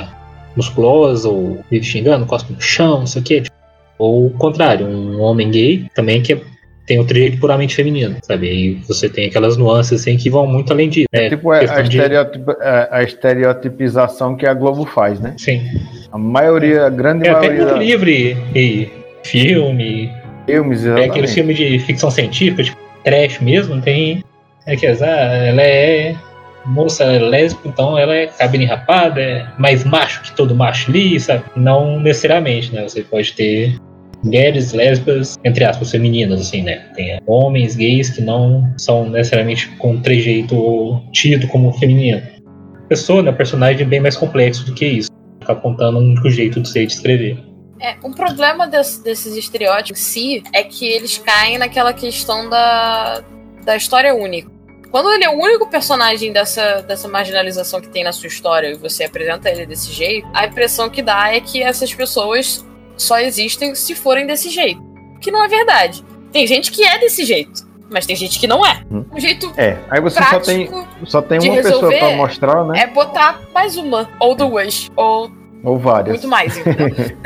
[0.55, 3.41] musculosa, ou vive xingando, cospe no chão, não sei o quê.
[3.41, 3.55] Tipo,
[3.99, 6.41] ou o contrário, um homem gay também que é-
[6.87, 8.47] tem um trejeito puramente feminino, sabe?
[8.49, 11.07] Aí você tem aquelas nuances assim que vão muito além disso.
[11.13, 11.29] né?
[11.29, 15.35] tipo, é a, de- estereotip- é a estereotipização que a Globo faz, né?
[15.37, 15.61] Sim.
[16.11, 18.87] A maioria, a grande É, até maioria dos livre e
[19.23, 20.11] filme,
[20.45, 24.23] filmes, é aquele filme de ficção científica, tipo, trash mesmo, tem.
[24.65, 26.15] É que ah, ela é
[26.65, 30.91] moça ela é lésbica, então ela é cabine rapada, é mais macho que todo macho
[30.91, 31.43] ali, sabe?
[31.55, 32.83] Não necessariamente, né?
[32.83, 33.79] Você pode ter
[34.23, 36.81] mulheres lésbicas, entre aspas, femininas, assim, né?
[36.95, 42.21] Tem homens gays que não são necessariamente com trejeito tido como feminino.
[42.89, 43.31] Pessoa, né?
[43.31, 45.09] Personagem bem mais complexo do que isso.
[45.39, 47.37] Ficar apontando um único jeito de ser e de escrever.
[47.79, 53.23] É, um problema des- desses estereótipos em si é que eles caem naquela questão da,
[53.63, 54.49] da história única.
[54.89, 58.75] Quando ele é o único personagem dessa, dessa marginalização que tem na sua história e
[58.75, 63.75] você apresenta ele desse jeito, a impressão que dá é que essas pessoas só existem
[63.75, 64.81] se forem desse jeito.
[65.21, 66.03] Que não é verdade.
[66.31, 68.81] Tem gente que é desse jeito, mas tem gente que não é.
[68.89, 69.03] Hum.
[69.13, 70.69] Um jeito É, aí você só tem,
[71.05, 72.79] só tem uma pessoa pra mostrar, né?
[72.81, 75.29] é botar mais uma, ou duas, ou
[75.63, 76.17] Ou várias.
[76.17, 76.57] muito mais.
[76.57, 76.87] entendeu?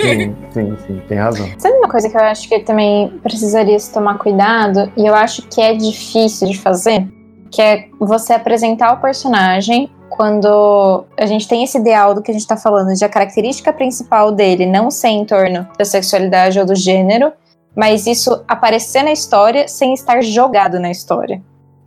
[0.00, 1.48] Sim, sim, sim, tem razão.
[1.58, 5.42] Sabe uma coisa que eu acho que também precisaria se tomar cuidado, e eu acho
[5.42, 7.06] que é difícil de fazer?
[7.50, 12.34] Que é você apresentar o personagem quando a gente tem esse ideal do que a
[12.34, 16.66] gente tá falando, de a característica principal dele não ser em torno da sexualidade ou
[16.66, 17.32] do gênero,
[17.74, 21.40] mas isso aparecer na história sem estar jogado na história.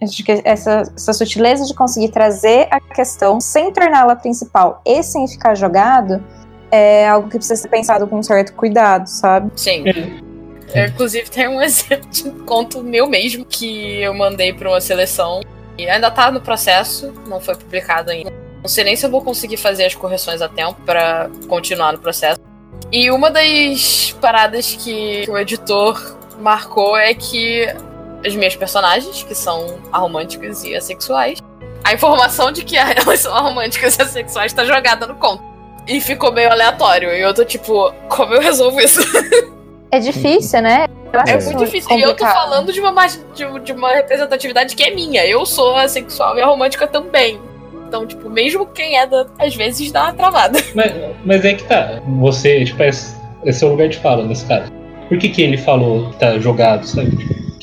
[0.03, 5.27] Acho que essa, essa sutileza de conseguir trazer a questão sem torná-la principal e sem
[5.27, 6.23] ficar jogado
[6.71, 9.51] é algo que precisa ser pensado com um certo cuidado, sabe?
[9.55, 9.83] Sim.
[10.73, 14.81] Eu, inclusive, tem um exemplo de um conto meu mesmo que eu mandei pra uma
[14.81, 15.41] seleção
[15.77, 18.31] e ainda tá no processo, não foi publicado ainda.
[18.61, 21.99] Não sei nem se eu vou conseguir fazer as correções a tempo pra continuar no
[21.99, 22.39] processo.
[22.91, 27.67] E uma das paradas que o editor marcou é que
[28.25, 31.39] as minhas personagens, que são aromânticas e assexuais,
[31.83, 35.43] a informação de que elas são aromânticas e assexuais tá jogada no conto.
[35.87, 37.09] E ficou meio aleatório.
[37.11, 39.01] E eu tô tipo, como eu resolvo isso?
[39.91, 40.85] É difícil, né?
[41.11, 41.91] Eu acho É isso muito difícil.
[41.91, 42.33] E eu tô complicado.
[42.33, 45.25] falando de uma, mais- de, de uma representatividade que é minha.
[45.25, 47.39] Eu sou assexual e aromântica também.
[47.87, 50.57] Então, tipo, mesmo quem é da, às vezes dá uma travada.
[50.73, 50.91] Mas,
[51.23, 52.01] mas é que tá.
[52.21, 53.13] Você, tipo, esse
[53.45, 54.71] é seu lugar de fala nesse caso.
[55.09, 57.11] Por que, que ele falou que tá jogado, sabe?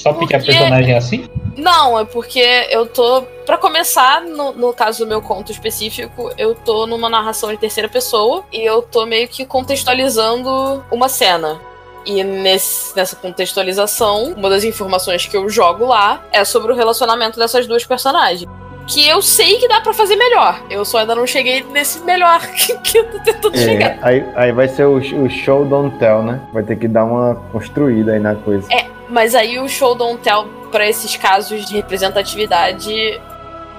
[0.02, 1.28] Só porque, a Porque- personagem é assim?
[1.56, 3.22] Não, é porque eu tô.
[3.44, 7.88] Pra começar, no, no caso do meu conto específico, eu tô numa narração de terceira
[7.88, 11.60] pessoa e eu tô meio que contextualizando uma cena.
[12.06, 17.38] E nesse, nessa contextualização, uma das informações que eu jogo lá é sobre o relacionamento
[17.38, 18.48] dessas duas personagens.
[18.86, 20.62] Que eu sei que dá pra fazer melhor.
[20.70, 23.90] Eu só ainda não cheguei nesse melhor que, que eu tô tentando chegar.
[23.90, 26.40] É, aí, aí vai ser o, o show don't tell, né?
[26.52, 28.66] Vai ter que dar uma construída aí na coisa.
[28.72, 33.20] É, mas aí o show don't tell pra esses casos de representatividade,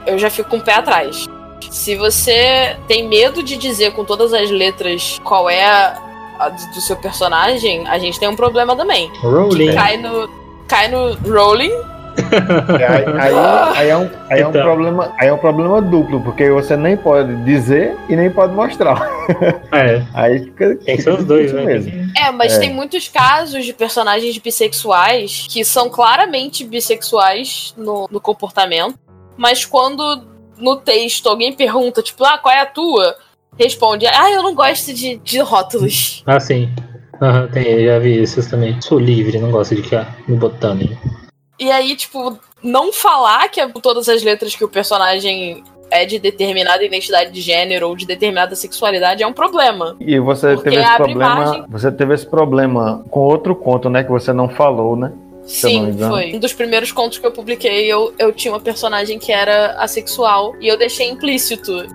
[0.06, 1.28] eu já fico com o pé atrás.
[1.70, 6.98] Se você tem medo de dizer com todas as letras qual é a, do seu
[6.98, 9.12] personagem, a gente tem um problema também.
[9.22, 9.74] Rolling.
[9.74, 10.30] Cai no
[10.68, 11.72] cai no rolling.
[12.80, 14.62] É, aí, aí- aí é um, aí é um Então.
[14.64, 19.02] problema, aí é um problema duplo, porque você nem pode dizer e nem pode mostrar.
[19.72, 20.76] É, Aí fica.
[20.78, 21.64] tem que ser os dois, né?
[21.64, 21.92] mesmo.
[22.18, 22.60] É, mas É.
[22.60, 28.96] tem muitos casos de personagens bissexuais que são claramente bissexuais no, no comportamento,
[29.38, 30.24] mas quando
[30.58, 33.16] no texto alguém pergunta, tipo, ah, qual é a tua?
[33.58, 36.24] Responde, ah, eu não gosto de, de rótulos.
[36.26, 36.70] Ah, sim.
[37.22, 38.80] Aham, tem, eu já vi esses também.
[38.82, 40.82] Sou livre, não gosto de ficar me botando.
[40.82, 40.98] hein?
[41.62, 46.18] E aí, tipo, não falar que é todas as letras que o personagem é de
[46.18, 49.96] determinada identidade de gênero ou de determinada sexualidade é um problema.
[50.00, 51.36] E você teve esse problema.
[51.36, 51.66] margem.
[51.70, 54.04] Você teve esse problema com outro conto, né?
[54.04, 55.12] Que você não falou, né?
[55.44, 56.34] Sim, foi.
[56.34, 60.56] Um dos primeiros contos que eu publiquei, eu, eu tinha uma personagem que era assexual
[60.60, 61.86] e eu deixei implícito.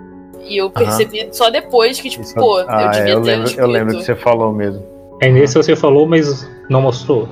[0.45, 3.27] E eu percebi só depois que, tipo, Isso- pô, ah, eu devia é, eu ter
[3.31, 3.61] lembro, escrito.
[3.65, 4.81] eu lembro que você falou mesmo.
[5.21, 7.27] Aí nesse você falou, mas não mostrou.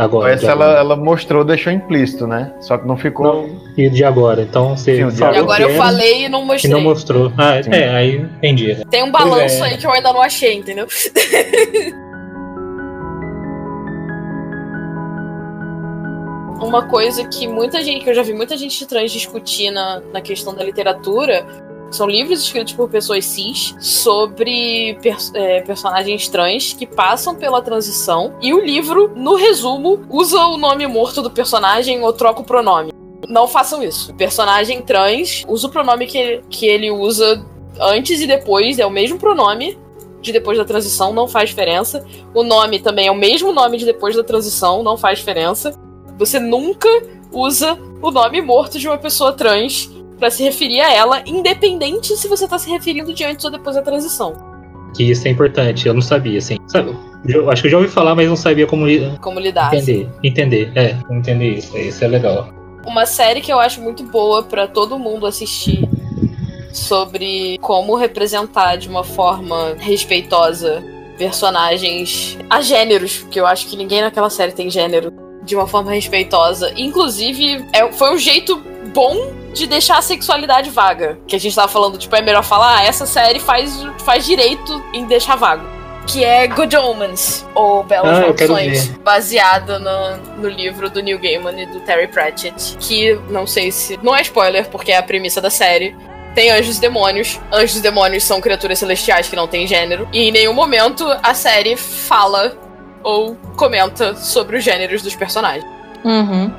[0.00, 0.32] Agora.
[0.32, 0.80] Essa ela, agora.
[0.80, 2.54] ela mostrou, deixou implícito, né?
[2.60, 3.46] Só que não ficou.
[3.46, 4.40] Não, e de agora.
[4.40, 6.72] Então você Sim, de E agora que eu falei e não e mostrei.
[6.72, 7.30] não mostrou.
[7.36, 7.70] Ah, Sim.
[7.70, 8.82] é, aí entendi.
[8.90, 9.68] Tem um balanço é.
[9.68, 10.86] aí que eu ainda não achei, entendeu?
[16.62, 20.20] Uma coisa que muita gente, que eu já vi muita gente trans discutir na, na
[20.20, 21.46] questão da literatura,
[21.90, 28.34] são livros escritos por pessoas cis sobre pers- é, personagens trans que passam pela transição
[28.40, 32.92] e o livro, no resumo, usa o nome morto do personagem ou troca o pronome.
[33.28, 34.12] Não façam isso.
[34.12, 37.44] O personagem trans usa o pronome que ele, que ele usa
[37.80, 39.78] antes e depois, é o mesmo pronome
[40.20, 42.04] de depois da transição, não faz diferença.
[42.34, 45.72] O nome também é o mesmo nome de depois da transição, não faz diferença.
[46.18, 46.88] Você nunca
[47.32, 52.28] usa o nome morto de uma pessoa trans pra se referir a ela, independente se
[52.28, 54.34] você tá se referindo de antes ou depois da transição.
[54.94, 56.56] Que isso é importante, eu não sabia, assim.
[56.68, 59.74] Sabe, eu acho que eu já ouvi falar, mas não sabia como li- Como lidar.
[59.74, 60.08] assim.
[60.22, 60.68] entender.
[60.68, 61.76] Entender, é, entender isso.
[61.76, 62.50] Isso é legal.
[62.86, 65.88] Uma série que eu acho muito boa pra todo mundo assistir
[66.72, 70.82] sobre como representar de uma forma respeitosa
[71.18, 75.90] personagens a gêneros, porque eu acho que ninguém naquela série tem gênero de uma forma
[75.92, 76.72] respeitosa.
[76.76, 81.18] Inclusive, é, foi um jeito bom de deixar a sexualidade vaga.
[81.26, 83.74] Que a gente tava falando, tipo, é melhor falar, ah, essa série faz,
[84.04, 85.66] faz direito em deixar vago.
[86.06, 91.60] Que é Good Omens, ou Belas Ah, Maldições, baseada no, no livro do Neil Gaiman
[91.60, 92.76] e do Terry Pratchett.
[92.78, 93.98] Que não sei se.
[94.02, 95.94] Não é spoiler, porque é a premissa da série.
[96.34, 97.38] tem anjos e demônios.
[97.52, 100.08] Anjos e demônios são criaturas celestiais que não têm gênero.
[100.12, 102.56] E em nenhum momento a série fala
[103.02, 105.64] ou comenta sobre os gêneros dos personagens.
[106.04, 106.52] Uhum.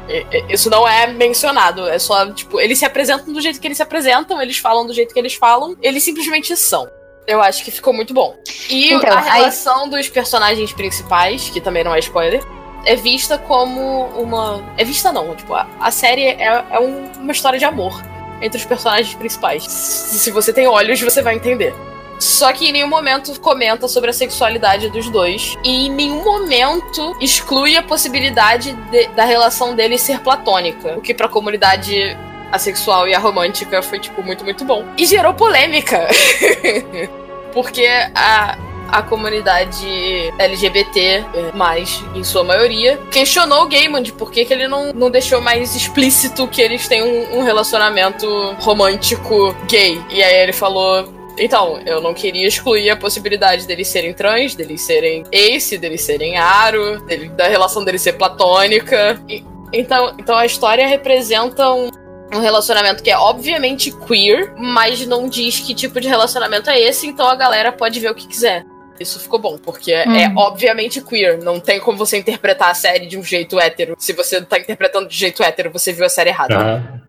[0.50, 1.88] Isso não é mencionado.
[1.88, 4.94] É só, tipo, eles se apresentam do jeito que eles se apresentam, eles falam do
[4.94, 6.88] jeito que eles falam, eles simplesmente são.
[7.28, 8.36] Eu acho que ficou muito bom.
[8.70, 12.44] E Então, a aí- relação dos personagens principais, que também não é spoiler,
[12.86, 14.64] é vista como uma.
[14.78, 17.94] É vista não, tipo, a, a série é, é um- uma história de amor
[18.42, 19.64] entre os personagens principais.
[19.64, 21.74] Se se você tem olhos, você vai entender.
[22.22, 25.58] Só que em nenhum momento comenta sobre a sexualidade dos dois.
[25.64, 30.94] E em nenhum momento exclui a possibilidade de- da relação deles ser platônica.
[30.98, 32.16] O que pra comunidade
[32.52, 34.86] assexual e a romântica foi, tipo, muito, muito bom.
[34.98, 36.08] E gerou polêmica.
[37.54, 38.58] Porque a,
[38.90, 44.68] a comunidade LGBT, eh, mais em sua maioria, questionou o Gaiman por que, que ele
[44.68, 48.28] não, não deixou mais explícito que eles têm um, um relacionamento
[48.60, 50.02] romântico gay.
[50.10, 51.21] E aí ele falou.
[51.38, 56.38] Então, eu não queria excluir a possibilidade deles serem trans, deles serem ace, deles serem
[56.38, 59.20] aro, dele- da relação deles ser platônica.
[59.30, 61.90] E- então, então a história representa um,
[62.34, 67.08] um relacionamento que é obviamente queer, mas não diz que tipo de relacionamento é esse,
[67.08, 68.66] então a galera pode ver o que quiser.
[69.00, 70.34] Isso ficou bom, porque é Uhum.
[70.38, 71.42] obviamente queer.
[71.42, 73.96] Não tem como você interpretar a série de um jeito hétero.
[73.98, 76.56] Se você tá interpretando de jeito hétero, você viu a série errada.
[76.60, 77.00] Ah,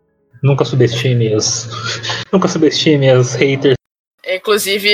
[0.43, 1.69] nunca subestime os.
[2.33, 3.75] nunca subestime os haters.
[4.37, 4.91] Inclusive,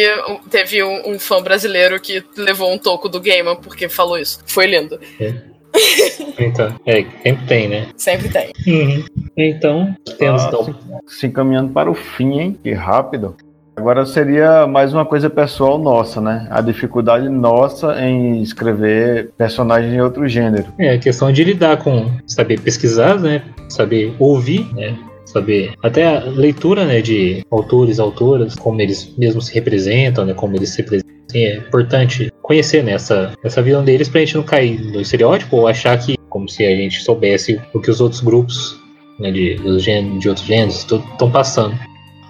[0.50, 4.40] teve um, um fã brasileiro que levou um toco do Gaiman porque falou isso.
[4.46, 4.98] Foi lindo.
[6.38, 7.88] Então, é, sempre tem, né?
[7.96, 8.52] Sempre tem.
[8.66, 9.04] Uhum.
[9.36, 10.64] Então, temos Ah, então.
[11.06, 12.58] se, se encaminhando para o fim, hein?
[12.62, 13.36] Que rápido.
[13.76, 16.48] Agora seria mais uma coisa pessoal nossa, né?
[16.50, 20.66] A dificuldade nossa em escrever personagens de outro gênero.
[20.78, 23.42] É a questão de lidar com saber pesquisar, né?
[23.68, 24.98] Saber ouvir, né?
[25.28, 27.02] Saber até a leitura, né?
[27.02, 30.32] De autores, autoras, como eles mesmos se representam, né?
[30.32, 31.18] Como eles se representam.
[31.34, 35.98] É importante conhecer né, essa, visão deles pra gente não cair no estereótipo ou achar
[35.98, 38.80] que, como se a gente soubesse o que os outros grupos
[39.20, 41.78] né, de, dos gêneros, de outros gêneros estão passando.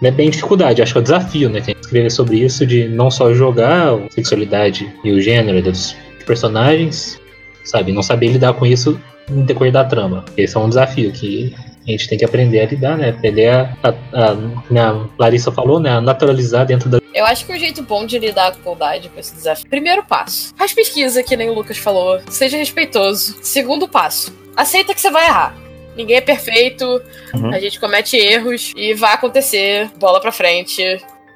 [0.03, 1.63] É bem dificuldade, acho que é o desafio, né?
[1.81, 5.95] Escrever sobre isso, de não só jogar a sexualidade e o gênero dos
[6.27, 7.21] personagens,
[7.63, 7.93] sabe?
[7.93, 10.25] Não saber lidar com isso no decorrer da trama.
[10.37, 11.55] Esse é um desafio que
[11.89, 13.11] a gente tem que aprender a lidar, né?
[13.11, 15.91] Aprender a, a, a, a Larissa falou, né?
[15.91, 16.99] A naturalizar dentro da.
[17.15, 19.69] Eu acho que o jeito bom de lidar com dificuldade com esse desafio.
[19.69, 22.21] Primeiro passo, faz pesquisa, que nem o Lucas falou.
[22.29, 23.37] Seja respeitoso.
[23.43, 25.57] Segundo passo, aceita que você vai errar.
[25.97, 27.03] Ninguém é perfeito,
[27.35, 27.53] Uhum.
[27.53, 29.91] a gente comete erros e vai acontecer.
[29.99, 30.83] Bola pra frente,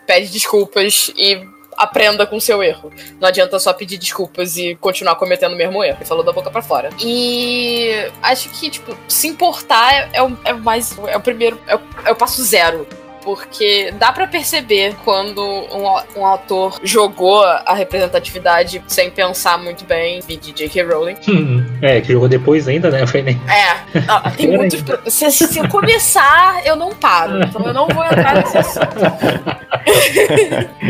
[0.06, 1.40] pede desculpas e
[1.76, 2.92] aprenda com o seu erro.
[3.20, 5.96] Não adianta só pedir desculpas e continuar cometendo o mesmo erro.
[5.98, 6.90] Ele falou da boca pra fora.
[7.00, 7.90] E
[8.22, 10.96] acho que, tipo, se importar é, é o, é mais.
[11.08, 11.58] É o primeiro.
[11.66, 12.86] É o, é o passo zero.
[13.24, 15.86] Porque dá pra perceber quando um,
[16.20, 20.82] um autor jogou a representatividade sem pensar muito bem, de J.K.
[20.82, 21.14] Rowling.
[21.80, 23.06] É, que jogou depois ainda, né?
[23.06, 23.40] Foi nem.
[23.48, 24.82] É, tem muitos.
[24.82, 27.44] pro- Se, se eu começar, eu não paro.
[27.44, 28.88] Então eu não vou entrar nesse assunto.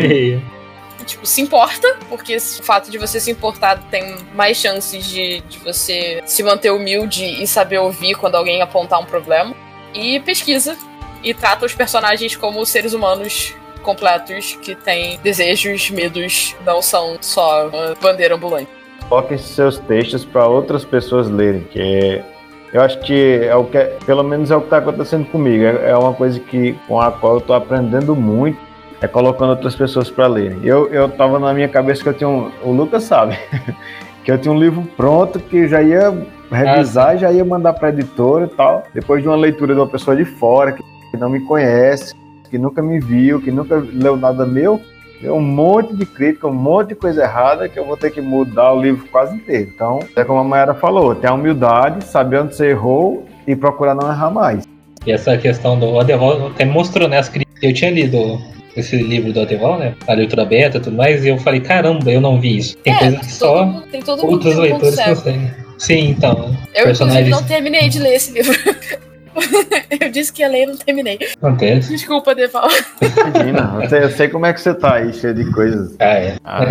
[1.03, 5.59] tipo, se importa, porque o fato de você se importar tem mais chances de, de
[5.59, 9.55] você se manter humilde e saber ouvir quando alguém apontar um problema.
[9.95, 10.77] E pesquisa.
[11.23, 17.69] E trata os personagens como seres humanos completos que têm desejos, medos, não são só
[17.69, 18.69] uma bandeira ambulante.
[19.09, 22.23] Coloque seus textos para outras pessoas lerem, que
[22.73, 25.65] eu acho que é o que, é- pelo menos é o que está acontecendo comigo.
[25.65, 28.59] É, é uma coisa que com a qual eu estou aprendendo muito,
[29.03, 30.61] é colocando outras pessoas para lerem.
[30.63, 33.37] Eu eu tava na minha cabeça que eu tinha um, o Lucas sabe,
[34.25, 36.15] que eu tinha um livro pronto que já ia
[36.51, 38.85] revisar, já ia mandar para editora e tal.
[38.95, 40.83] Depois de uma leitura de uma pessoa de fora que
[41.19, 42.15] não me conhece,
[42.49, 44.81] que nunca me viu, que nunca leu nada meu,
[45.25, 48.73] um monte de crítica, um monte de coisa errada que eu vou ter que mudar
[48.73, 49.71] o livro quase inteiro.
[49.75, 53.95] Então, é como a Mayara falou, ter a humildade, saber onde você errou e procurar
[53.95, 54.65] não errar mais.
[55.07, 57.19] E essa questão do Adeval até mostrou, né?
[57.19, 57.63] As críticas.
[57.63, 58.41] Eu tinha lido
[58.77, 59.95] esse livro do Adeval, né?
[60.07, 62.77] A leitura beta e tudo mais, e eu falei, caramba, eu não vi isso.
[62.79, 65.51] Tem É, coisa que todo só mundo- tem todo mundo outros ponto leitores conseguem.
[65.79, 66.35] Sim, então.
[66.35, 68.53] Eu, inclusive, personagens não terminei de ler esse livro.
[70.01, 71.19] eu disse que ia ler e não terminei.
[71.41, 71.91] acontece.
[71.91, 72.69] Desculpa, Deval.
[73.01, 75.95] Imagina, eu sei, eu sei como é que você tá aí, cheio de coisas.
[75.99, 76.37] Ah, é.
[76.45, 76.65] Ah,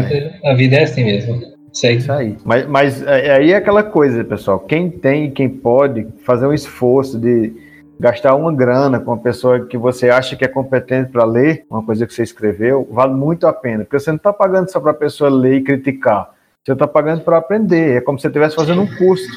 [0.46, 1.42] A vida é assim mesmo.
[1.74, 2.00] Segue.
[2.02, 2.36] Isso aí.
[2.44, 4.60] Mas, mas é, aí é aquela coisa, pessoal.
[4.60, 7.54] Quem tem e quem pode fazer um esforço de
[8.02, 11.84] gastar uma grana com uma pessoa que você acha que é competente para ler uma
[11.84, 13.84] coisa que você escreveu, vale muito a pena.
[13.84, 16.32] Porque você não está pagando só para a pessoa ler e criticar.
[16.64, 17.98] Você está pagando para aprender.
[17.98, 19.30] É como se você estivesse fazendo um curso.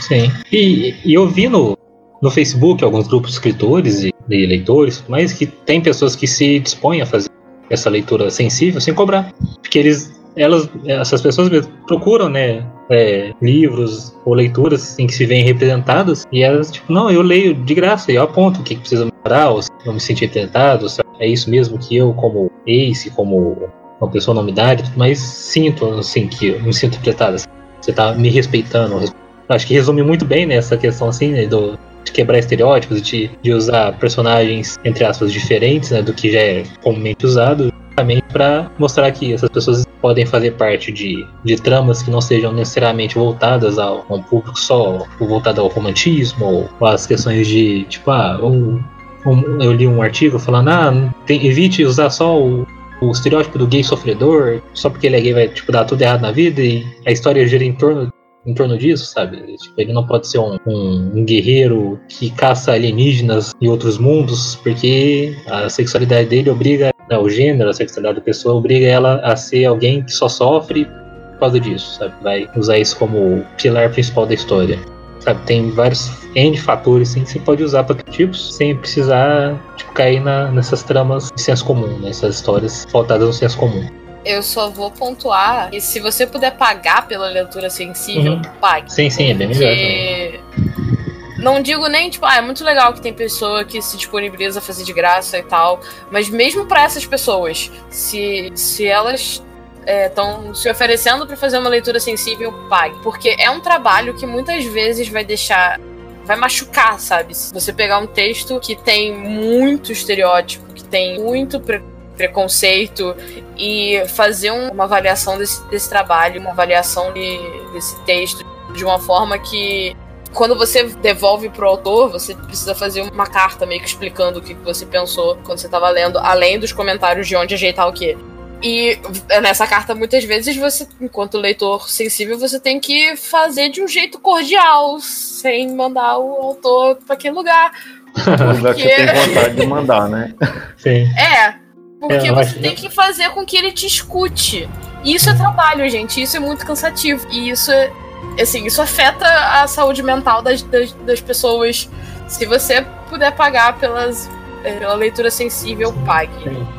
[0.00, 0.30] Sim.
[0.52, 1.76] E, e eu vi no,
[2.20, 6.60] no Facebook alguns grupos de escritores e de leitores, mas que tem pessoas que se
[6.60, 7.30] dispõem a fazer
[7.70, 14.34] essa leitura sensível sem cobrar, porque eles elas, essas pessoas procuram, né, é, livros ou
[14.34, 18.16] leituras em que se veem representadas e elas, tipo, não, eu leio de graça e
[18.16, 21.26] eu aponto o que, que precisa melhorar, ou se não me sentir representado, se é
[21.26, 23.68] isso mesmo que eu, como ace, como
[24.00, 27.36] uma pessoa na idade, mas sinto, assim, que eu me sinto interpretada.
[27.80, 29.12] Você tá me respeitando.
[29.48, 33.30] Acho que resume muito bem nessa né, questão, assim, né, do, de quebrar estereótipos, de,
[33.42, 38.70] de usar personagens, entre aspas, diferentes, né, do que já é comumente usado, justamente para
[38.78, 43.78] mostrar que essas pessoas podem fazer parte de, de tramas que não sejam necessariamente voltadas
[43.78, 48.38] ao, a um público só, ou voltado ao romantismo, ou, às questões de, tipo, ah,
[48.42, 48.82] um,
[49.24, 52.66] um, eu li um artigo falando, ah, tem, evite usar só o,
[53.00, 56.22] o estereótipo do gay sofredor, só porque ele é gay vai, tipo, dar tudo errado
[56.22, 58.12] na vida, e a história gira em torno
[58.44, 59.56] em torno disso, sabe?
[59.56, 64.56] Tipo, ele não pode ser um, um, um, guerreiro que caça alienígenas e outros mundos,
[64.56, 69.36] porque a sexualidade dele obriga, né, o gênero, a sexualidade da pessoa obriga ela a
[69.36, 70.84] ser alguém que só sofre
[71.32, 72.14] por causa disso, sabe?
[72.22, 74.78] Vai usar isso como pilar principal da história.
[75.20, 79.92] Sabe, tem vários N fatores sim, que você pode usar para tipos sem precisar tipo,
[79.92, 83.86] cair na, nessas tramas de senso comum, nessas histórias faltadas no senso comum.
[84.24, 88.42] Eu só vou pontuar que se você puder pagar pela leitura sensível, uhum.
[88.60, 88.92] pague.
[88.92, 89.68] Sim, sim, é bem melhor.
[89.68, 91.01] Porque...
[91.42, 94.62] Não digo nem, tipo, ah, é muito legal que tem pessoa que se disponibiliza a
[94.62, 95.80] fazer de graça e tal.
[96.08, 99.42] Mas mesmo para essas pessoas, se, se elas
[99.84, 102.96] estão é, se oferecendo para fazer uma leitura sensível, pague.
[103.02, 105.80] Porque é um trabalho que muitas vezes vai deixar.
[106.24, 107.36] Vai machucar, sabe?
[107.36, 111.82] Se você pegar um texto que tem muito estereótipo, que tem muito pre
[112.16, 113.16] preconceito
[113.56, 117.38] e fazer um, uma avaliação desse, desse trabalho, uma avaliação de,
[117.72, 119.96] desse texto de uma forma que
[120.34, 124.54] quando você devolve pro autor, você precisa fazer uma carta meio que explicando o que
[124.54, 128.16] você pensou quando você estava lendo, além dos comentários de onde ajeitar o quê.
[128.62, 128.96] E
[129.42, 134.20] nessa carta, muitas vezes, você, enquanto leitor sensível, você tem que fazer de um jeito
[134.20, 137.72] cordial, sem mandar o autor para aquele lugar.
[138.60, 138.82] Porque...
[138.82, 140.34] Você tem vontade de mandar, né?
[140.76, 141.10] Sim.
[141.18, 141.54] É,
[142.02, 144.68] porque é, você tem que fazer com que ele te escute.
[145.04, 146.20] E isso é trabalho, gente.
[146.20, 147.24] Isso é muito cansativo.
[147.30, 147.92] E isso é.
[148.40, 151.88] Assim, isso afeta a saúde mental das, das, das pessoas.
[152.26, 154.30] Se você puder pagar pelas,
[154.64, 156.32] é, pela leitura sensível, pague.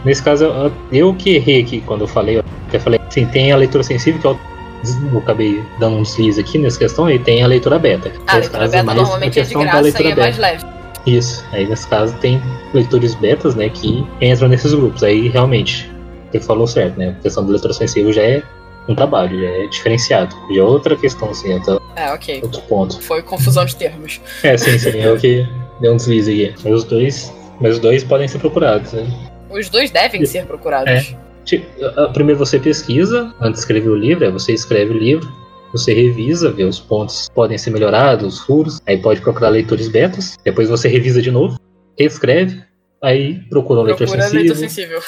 [0.03, 0.45] Nesse caso,
[0.91, 2.37] eu, que errei aqui quando eu falei.
[2.37, 4.39] Eu até falei assim: tem a leitura sensível que eu
[5.11, 8.11] eu acabei dando um deslize aqui nessa questão e tem a leitura beta.
[8.27, 10.65] A leitura beta é normalmente é de graça e é mais leve.
[11.05, 11.45] Isso.
[11.51, 12.41] Aí nesse caso tem
[12.73, 15.03] leitores betas, né, que entram nesses grupos.
[15.03, 15.89] Aí realmente,
[16.31, 17.15] você falou certo, né?
[17.17, 18.43] A questão do leitor sensível já é
[18.87, 20.35] um trabalho, é diferenciado.
[20.53, 22.41] Já é outra questão, assim, então, é, ok.
[22.43, 23.01] outro ponto.
[23.01, 24.21] Foi confusão de termos.
[24.43, 25.47] É, sim, sim, é o que
[25.79, 26.63] deu um deslize aqui.
[26.63, 29.05] Mas os dois, mas os dois podem ser procurados, né?
[29.49, 30.91] Os dois devem ser procurados.
[30.91, 31.23] É.
[32.13, 35.29] Primeiro você pesquisa, antes de escrever o livro, é você escreve o livro,
[35.71, 39.89] você revisa, vê os pontos que podem ser melhorados, os furos, aí pode procurar leitores
[39.89, 41.59] betas, depois você revisa de novo,
[41.99, 42.63] reescreve,
[43.01, 44.39] aí procura um leitor sensível.
[44.39, 45.01] Leitor sensível.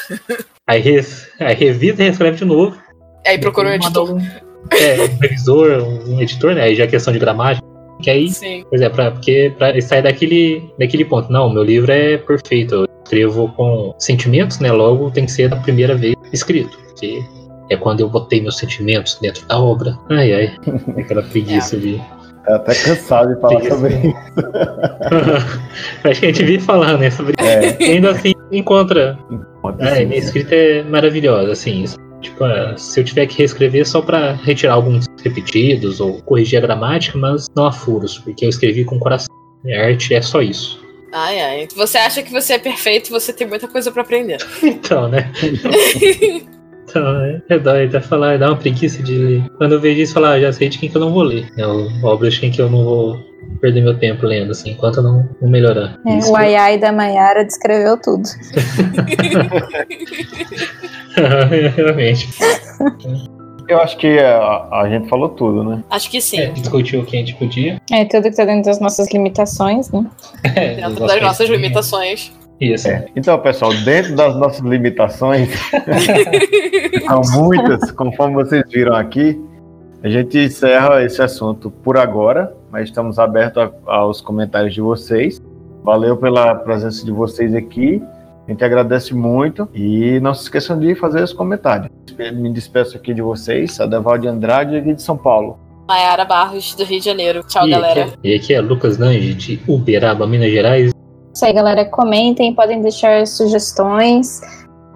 [0.68, 2.78] aí, res, aí revisa e reescreve de novo.
[3.26, 4.22] Aí procura um editor.
[4.72, 6.64] é, um revisor, um editor, né?
[6.64, 7.66] Aí já é questão de gramática.
[8.02, 8.66] Que aí, Sim.
[8.70, 12.88] pois é, pra, porque pra sair daquele, daquele ponto, não, meu livro é perfeito, eu
[13.04, 14.72] escrevo com sentimentos, né?
[14.72, 16.78] Logo tem que ser da primeira vez escrito.
[16.88, 17.24] Porque
[17.70, 19.98] é quando eu botei meus sentimentos dentro da obra.
[20.10, 20.56] Ai, ai.
[21.00, 21.80] Aquela preguiça é.
[21.80, 22.02] de.
[22.48, 24.16] É até cansado de falar sobre isso.
[26.04, 27.10] Acho que a gente vive falando, né?
[27.10, 27.76] Sobre é.
[27.82, 29.18] E ainda assim encontra.
[29.80, 31.86] É, minha escrita é maravilhosa, assim.
[32.26, 36.62] Tipo, é, se eu tiver que reescrever só para retirar alguns repetidos ou corrigir a
[36.62, 39.34] gramática, mas não há furos, porque eu escrevi com coração.
[39.66, 40.84] A arte é só isso.
[41.12, 41.68] Ai, ai.
[41.76, 44.38] Você acha que você é perfeito, você tem muita coisa para aprender.
[44.64, 45.32] então, né?
[46.88, 49.50] Então, é, é doido, é falar, dá uma preguiça de ler.
[49.58, 51.52] Quando eu vejo isso, falar, ah, já sei de quem que eu não vou ler.
[51.58, 53.20] É obras de quem que eu não vou
[53.60, 56.00] perder meu tempo lendo, assim, enquanto eu não, não melhorar.
[56.06, 58.24] É, o Ayai da Maiara descreveu tudo.
[61.76, 62.30] Realmente.
[63.68, 65.84] Eu acho que a, a, gente falou tudo, né?
[65.90, 66.40] Acho que sim.
[66.40, 67.82] É, discutiu o que a gente podia.
[67.92, 70.06] É, tudo que tá dentro das nossas limitações, né?
[70.44, 72.32] É, dentro das nossas limitações.
[72.60, 72.88] Isso.
[72.88, 73.06] É.
[73.16, 75.50] Então, pessoal, dentro das nossas limitações,
[77.08, 79.40] são muitas, conforme vocês viram aqui,
[80.04, 85.42] a gente encerra esse assunto por agora, mas estamos abertos a, aos comentários de vocês.
[85.82, 88.04] Valeu pela presença de vocês aqui.
[88.46, 91.90] A gente agradece muito e não se esqueçam de fazer os comentários.
[92.34, 95.58] Me despeço aqui de vocês, Adeval de Andrade, aqui de São Paulo.
[95.88, 97.44] Maiara Barros, do Rio de Janeiro.
[97.48, 98.06] Tchau, e galera.
[98.06, 100.92] Aqui, e aqui é Lucas Nange, de Uberaba, Minas Gerais.
[101.34, 101.86] Isso aí, galera.
[101.86, 104.42] Comentem, podem deixar sugestões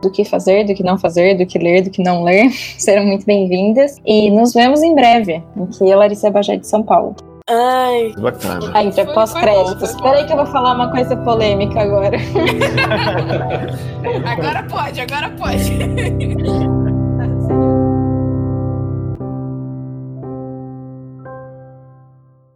[0.02, 2.50] do que fazer, do que não fazer, do que ler, do que não ler.
[2.78, 3.96] Serão muito bem-vindas.
[4.06, 5.42] E nos vemos em breve.
[5.64, 7.16] Aqui é Larissa Bajé de São Paulo.
[7.50, 8.14] Ai.
[8.18, 8.72] Bacana.
[8.74, 9.89] Aí, pra pós-créditos.
[9.89, 12.18] Espera aí que eu vou falar uma coisa polêmica agora.
[14.26, 16.70] agora pode, agora pode.